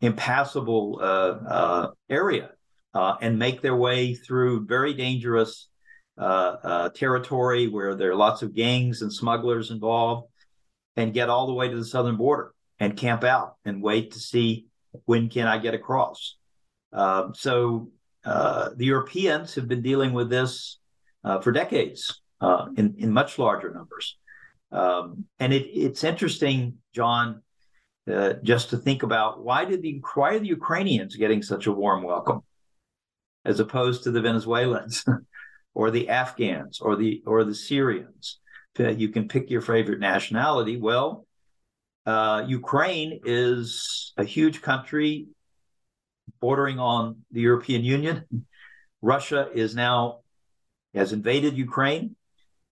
impassable 0.01 0.99
uh, 1.01 1.05
uh, 1.49 1.91
area 2.09 2.51
uh, 2.93 3.15
and 3.21 3.39
make 3.39 3.61
their 3.61 3.75
way 3.75 4.13
through 4.13 4.65
very 4.65 4.93
dangerous 4.93 5.67
uh, 6.17 6.55
uh, 6.63 6.89
territory 6.89 7.67
where 7.67 7.95
there 7.95 8.11
are 8.11 8.15
lots 8.15 8.41
of 8.41 8.53
gangs 8.53 9.01
and 9.01 9.11
smugglers 9.11 9.71
involved, 9.71 10.27
and 10.95 11.13
get 11.13 11.29
all 11.29 11.47
the 11.47 11.53
way 11.53 11.67
to 11.67 11.75
the 11.75 11.83
southern 11.83 12.15
border 12.15 12.53
and 12.79 12.95
camp 12.95 13.23
out 13.23 13.55
and 13.65 13.81
wait 13.81 14.11
to 14.11 14.19
see 14.19 14.67
when 15.05 15.27
can 15.27 15.45
I 15.45 15.57
get 15.57 15.73
across. 15.73 16.37
Um, 16.93 17.33
so 17.35 17.89
uh, 18.23 18.69
the 18.77 18.85
Europeans 18.85 19.55
have 19.55 19.67
been 19.67 19.81
dealing 19.81 20.13
with 20.13 20.29
this 20.29 20.79
for 21.41 21.51
decades 21.51 22.21
in, 22.77 22.95
in 22.97 23.11
much 23.11 23.37
larger 23.37 23.73
numbers. 23.73 24.17
Um, 24.71 25.25
and 25.39 25.53
it, 25.53 25.67
it's 25.67 26.03
interesting, 26.03 26.77
John, 26.93 27.41
uh, 28.11 28.33
just 28.43 28.69
to 28.69 28.77
think 28.77 29.03
about 29.03 29.43
why 29.43 29.65
did 29.65 29.81
the 29.81 30.01
why 30.13 30.35
are 30.35 30.39
the 30.39 30.47
Ukrainians 30.47 31.15
getting 31.15 31.41
such 31.41 31.65
a 31.65 31.71
warm 31.71 32.03
welcome, 32.03 32.41
as 33.43 33.59
opposed 33.59 34.03
to 34.03 34.11
the 34.11 34.21
Venezuelans, 34.21 35.03
or 35.73 35.91
the 35.91 36.09
Afghans, 36.09 36.79
or 36.79 36.95
the 36.95 37.23
or 37.25 37.43
the 37.43 37.55
Syrians? 37.55 38.39
You 38.77 39.09
can 39.09 39.27
pick 39.27 39.49
your 39.49 39.61
favorite 39.61 39.99
nationality. 39.99 40.77
Well, 40.77 41.25
uh, 42.05 42.43
Ukraine 42.47 43.21
is 43.23 44.13
a 44.17 44.23
huge 44.23 44.61
country 44.61 45.27
bordering 46.41 46.77
on 46.77 47.21
the 47.31 47.41
European 47.41 47.83
Union. 47.83 48.45
Russia 49.01 49.49
is 49.53 49.75
now 49.75 50.19
has 50.93 51.13
invaded 51.13 51.57
Ukraine. 51.57 52.15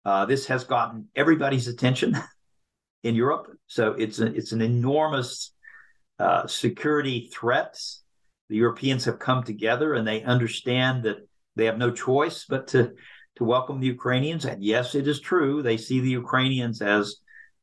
Uh, 0.04 0.24
this 0.24 0.46
has 0.46 0.64
gotten 0.64 1.08
everybody's 1.14 1.68
attention 1.68 2.16
in 3.02 3.14
Europe, 3.14 3.46
so 3.66 3.92
it's 3.92 4.18
a, 4.18 4.26
it's 4.26 4.52
an 4.52 4.60
enormous 4.60 5.52
uh, 6.18 6.46
security 6.46 7.30
threat. 7.32 7.78
The 8.48 8.56
Europeans 8.56 9.04
have 9.04 9.18
come 9.18 9.42
together 9.42 9.94
and 9.94 10.06
they 10.06 10.22
understand 10.22 11.04
that 11.04 11.18
they 11.56 11.66
have 11.66 11.78
no 11.78 11.90
choice 11.90 12.46
but 12.48 12.68
to 12.68 12.92
to 13.36 13.44
welcome 13.44 13.80
the 13.80 13.86
Ukrainians. 13.86 14.44
And 14.44 14.62
yes, 14.62 14.94
it 14.94 15.06
is 15.08 15.20
true 15.20 15.62
they 15.62 15.76
see 15.76 16.00
the 16.00 16.10
Ukrainians 16.10 16.82
as 16.82 17.16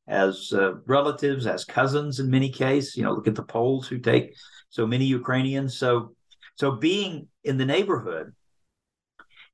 as 0.08 0.54
uh, 0.54 0.76
relatives, 0.86 1.46
as 1.46 1.66
cousins 1.66 2.20
in 2.20 2.30
many 2.30 2.50
cases. 2.50 2.96
You 2.96 3.04
know, 3.04 3.14
look 3.14 3.28
at 3.28 3.36
the 3.36 3.44
Poles 3.44 3.88
who 3.88 3.98
take 4.00 4.36
so 4.70 4.88
many 4.88 5.06
Ukrainians. 5.06 5.78
So, 5.78 6.16
so 6.56 6.72
being 6.72 7.28
in 7.44 7.58
the 7.58 7.66
neighborhood, 7.66 8.34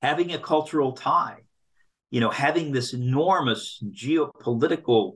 having 0.01 0.33
a 0.33 0.39
cultural 0.39 0.93
tie, 0.93 1.39
you 2.13 2.19
know, 2.19 2.29
having 2.29 2.71
this 2.71 2.93
enormous 2.93 3.83
geopolitical 3.91 5.15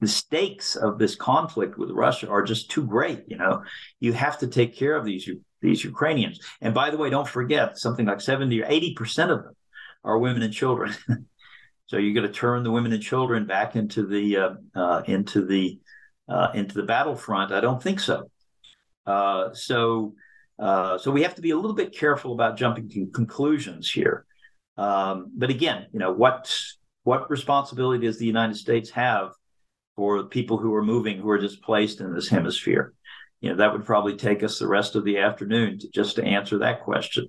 the 0.00 0.08
stakes 0.08 0.74
of 0.74 0.98
this 0.98 1.14
conflict 1.14 1.78
with 1.78 1.92
Russia 1.92 2.28
are 2.28 2.42
just 2.42 2.68
too 2.72 2.84
great. 2.84 3.22
You 3.28 3.36
know, 3.36 3.62
you 4.00 4.12
have 4.12 4.36
to 4.38 4.48
take 4.48 4.74
care 4.74 4.96
of 4.96 5.04
these 5.04 5.30
these 5.60 5.84
Ukrainians. 5.84 6.40
And 6.60 6.74
by 6.74 6.90
the 6.90 6.96
way, 6.96 7.08
don't 7.08 7.28
forget 7.28 7.78
something 7.78 8.06
like 8.06 8.20
seventy 8.20 8.60
or 8.60 8.66
eighty 8.66 8.94
percent 8.94 9.30
of 9.30 9.44
them 9.44 9.54
are 10.02 10.18
women 10.18 10.42
and 10.42 10.52
children. 10.52 10.92
so 11.86 11.98
you're 11.98 12.14
going 12.14 12.26
to 12.26 12.32
turn 12.32 12.64
the 12.64 12.72
women 12.72 12.92
and 12.92 13.00
children 13.00 13.46
back 13.46 13.76
into 13.76 14.04
the 14.04 14.36
uh, 14.38 14.54
uh, 14.74 15.02
into 15.06 15.46
the 15.46 15.78
uh, 16.28 16.48
into 16.52 16.74
the 16.74 16.82
battlefront. 16.82 17.52
I 17.52 17.60
don't 17.60 17.80
think 17.80 18.00
so. 18.00 18.28
Uh, 19.06 19.52
so, 19.52 20.14
uh, 20.58 20.98
so 20.98 21.12
we 21.12 21.22
have 21.22 21.36
to 21.36 21.42
be 21.42 21.50
a 21.50 21.56
little 21.56 21.76
bit 21.76 21.96
careful 21.96 22.32
about 22.32 22.56
jumping 22.56 22.88
to 22.88 23.06
conclusions 23.06 23.88
here. 23.88 24.26
Um, 24.76 25.32
but 25.36 25.50
again, 25.50 25.86
you 25.92 25.98
know, 25.98 26.12
what 26.12 26.54
what 27.04 27.30
responsibility 27.30 28.06
does 28.06 28.18
the 28.18 28.26
United 28.26 28.56
States 28.56 28.90
have 28.90 29.32
for 29.96 30.24
people 30.24 30.56
who 30.56 30.72
are 30.74 30.84
moving, 30.84 31.18
who 31.18 31.30
are 31.30 31.38
displaced 31.38 32.00
in 32.00 32.14
this 32.14 32.28
hemisphere? 32.28 32.94
You 33.40 33.50
know, 33.50 33.56
that 33.56 33.72
would 33.72 33.84
probably 33.84 34.16
take 34.16 34.42
us 34.42 34.58
the 34.58 34.68
rest 34.68 34.94
of 34.94 35.04
the 35.04 35.18
afternoon 35.18 35.78
to 35.80 35.90
just 35.90 36.16
to 36.16 36.24
answer 36.24 36.58
that 36.58 36.82
question. 36.82 37.28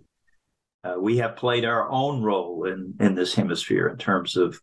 Uh, 0.83 0.95
we 0.99 1.17
have 1.17 1.35
played 1.35 1.65
our 1.65 1.89
own 1.89 2.21
role 2.21 2.65
in 2.65 2.93
in 2.99 3.15
this 3.15 3.33
hemisphere 3.33 3.87
in 3.87 3.97
terms 3.97 4.37
of 4.37 4.59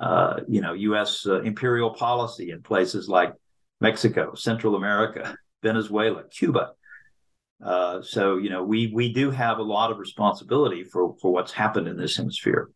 uh, 0.00 0.40
you 0.48 0.60
know 0.60 0.72
U.S. 0.72 1.26
Uh, 1.26 1.40
imperial 1.42 1.90
policy 1.90 2.50
in 2.50 2.62
places 2.62 3.08
like 3.08 3.32
Mexico, 3.80 4.34
Central 4.34 4.76
America, 4.76 5.36
Venezuela, 5.62 6.24
Cuba. 6.30 6.72
Uh, 7.64 8.00
so 8.02 8.36
you 8.36 8.50
know 8.50 8.62
we 8.62 8.92
we 8.94 9.12
do 9.12 9.30
have 9.30 9.58
a 9.58 9.62
lot 9.62 9.90
of 9.90 9.98
responsibility 9.98 10.84
for 10.84 11.16
for 11.20 11.32
what's 11.32 11.52
happened 11.52 11.88
in 11.88 11.96
this 11.96 12.16
hemisphere. 12.16 12.70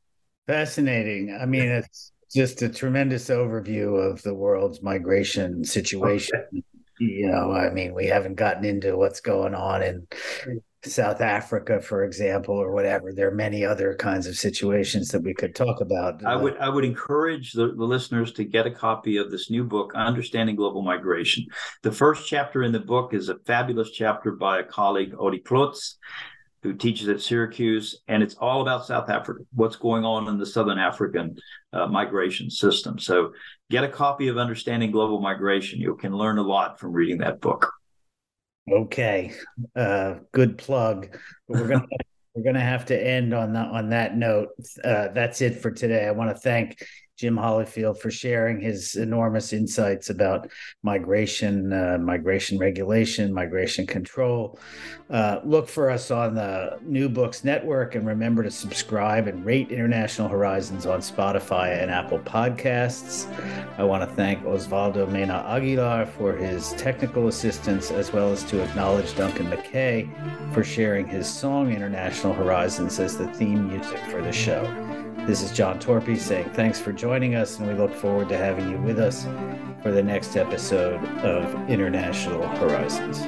Fascinating. 0.46 1.38
I 1.40 1.46
mean, 1.46 1.68
it's 1.68 2.12
just 2.34 2.62
a 2.62 2.68
tremendous 2.68 3.28
overview 3.28 4.10
of 4.10 4.22
the 4.22 4.34
world's 4.34 4.82
migration 4.82 5.64
situation. 5.64 6.40
Okay. 6.48 6.62
You 6.98 7.28
know, 7.28 7.52
I 7.52 7.70
mean, 7.70 7.94
we 7.94 8.06
haven't 8.06 8.34
gotten 8.34 8.64
into 8.64 8.96
what's 8.96 9.20
going 9.20 9.54
on 9.54 9.82
in 9.82 10.06
South 10.84 11.20
Africa, 11.20 11.80
for 11.80 12.04
example, 12.04 12.56
or 12.56 12.72
whatever. 12.72 13.12
There 13.12 13.28
are 13.28 13.34
many 13.34 13.64
other 13.64 13.94
kinds 13.94 14.26
of 14.26 14.36
situations 14.36 15.08
that 15.08 15.22
we 15.22 15.32
could 15.32 15.54
talk 15.54 15.80
about. 15.80 16.24
I 16.24 16.34
would 16.34 16.56
I 16.58 16.68
would 16.68 16.84
encourage 16.84 17.52
the, 17.52 17.68
the 17.68 17.84
listeners 17.84 18.32
to 18.32 18.44
get 18.44 18.66
a 18.66 18.70
copy 18.70 19.16
of 19.16 19.30
this 19.30 19.50
new 19.50 19.64
book, 19.64 19.92
Understanding 19.94 20.56
Global 20.56 20.82
Migration. 20.82 21.46
The 21.82 21.92
first 21.92 22.28
chapter 22.28 22.64
in 22.64 22.72
the 22.72 22.80
book 22.80 23.14
is 23.14 23.28
a 23.28 23.38
fabulous 23.46 23.90
chapter 23.90 24.32
by 24.32 24.58
a 24.58 24.64
colleague, 24.64 25.14
Audie 25.16 25.38
Klotz, 25.38 25.98
who 26.62 26.74
teaches 26.74 27.08
at 27.08 27.20
Syracuse, 27.20 28.00
and 28.08 28.22
it's 28.22 28.34
all 28.34 28.60
about 28.60 28.86
South 28.86 29.08
Africa, 29.08 29.42
what's 29.52 29.76
going 29.76 30.04
on 30.04 30.28
in 30.28 30.38
the 30.38 30.46
Southern 30.46 30.78
African 30.78 31.36
uh, 31.72 31.86
migration 31.86 32.50
system. 32.50 32.98
So 32.98 33.32
get 33.70 33.84
a 33.84 33.88
copy 33.88 34.28
of 34.28 34.38
Understanding 34.38 34.90
Global 34.90 35.20
Migration. 35.20 35.80
You 35.80 35.96
can 35.96 36.12
learn 36.12 36.38
a 36.38 36.42
lot 36.42 36.78
from 36.78 36.92
reading 36.92 37.18
that 37.18 37.40
book. 37.40 37.72
Okay, 38.70 39.32
uh, 39.74 40.16
good 40.30 40.56
plug. 40.56 41.16
We're 41.48 41.68
gonna 41.68 41.86
we're 42.34 42.44
gonna 42.44 42.60
have 42.60 42.86
to 42.86 43.06
end 43.06 43.34
on 43.34 43.52
that 43.54 43.68
on 43.70 43.90
that 43.90 44.16
note. 44.16 44.50
Uh, 44.84 45.08
that's 45.08 45.40
it 45.40 45.60
for 45.60 45.70
today. 45.70 46.06
I 46.06 46.12
want 46.12 46.30
to 46.30 46.40
thank 46.40 46.78
Jim 47.22 47.36
Hollifield 47.36 47.98
for 47.98 48.10
sharing 48.10 48.60
his 48.60 48.96
enormous 48.96 49.52
insights 49.52 50.10
about 50.10 50.50
migration, 50.82 51.72
uh, 51.72 51.96
migration 52.00 52.58
regulation, 52.58 53.32
migration 53.32 53.86
control. 53.86 54.58
Uh, 55.08 55.38
look 55.44 55.68
for 55.68 55.88
us 55.88 56.10
on 56.10 56.34
the 56.34 56.80
New 56.82 57.08
Books 57.08 57.44
Network 57.44 57.94
and 57.94 58.04
remember 58.04 58.42
to 58.42 58.50
subscribe 58.50 59.28
and 59.28 59.44
rate 59.44 59.70
International 59.70 60.26
Horizons 60.26 60.84
on 60.84 60.98
Spotify 60.98 61.80
and 61.80 61.92
Apple 61.92 62.18
Podcasts. 62.18 63.32
I 63.78 63.84
want 63.84 64.02
to 64.02 64.16
thank 64.16 64.42
Osvaldo 64.42 65.08
Mena 65.08 65.44
Aguilar 65.46 66.06
for 66.06 66.32
his 66.32 66.72
technical 66.72 67.28
assistance, 67.28 67.92
as 67.92 68.12
well 68.12 68.32
as 68.32 68.42
to 68.50 68.60
acknowledge 68.64 69.14
Duncan 69.14 69.46
McKay 69.46 70.10
for 70.52 70.64
sharing 70.64 71.06
his 71.06 71.32
song 71.32 71.70
International 71.70 72.32
Horizons 72.32 72.98
as 72.98 73.16
the 73.16 73.28
theme 73.34 73.68
music 73.68 74.00
for 74.10 74.20
the 74.20 74.32
show. 74.32 74.64
This 75.26 75.40
is 75.40 75.52
John 75.52 75.78
Torpey 75.78 76.18
saying 76.18 76.50
thanks 76.50 76.80
for 76.80 76.92
joining 76.92 77.36
us, 77.36 77.60
and 77.60 77.68
we 77.68 77.74
look 77.74 77.94
forward 77.94 78.28
to 78.30 78.36
having 78.36 78.68
you 78.68 78.78
with 78.78 78.98
us 78.98 79.24
for 79.80 79.92
the 79.92 80.02
next 80.02 80.36
episode 80.36 81.00
of 81.20 81.70
International 81.70 82.44
Horizons. 82.56 83.20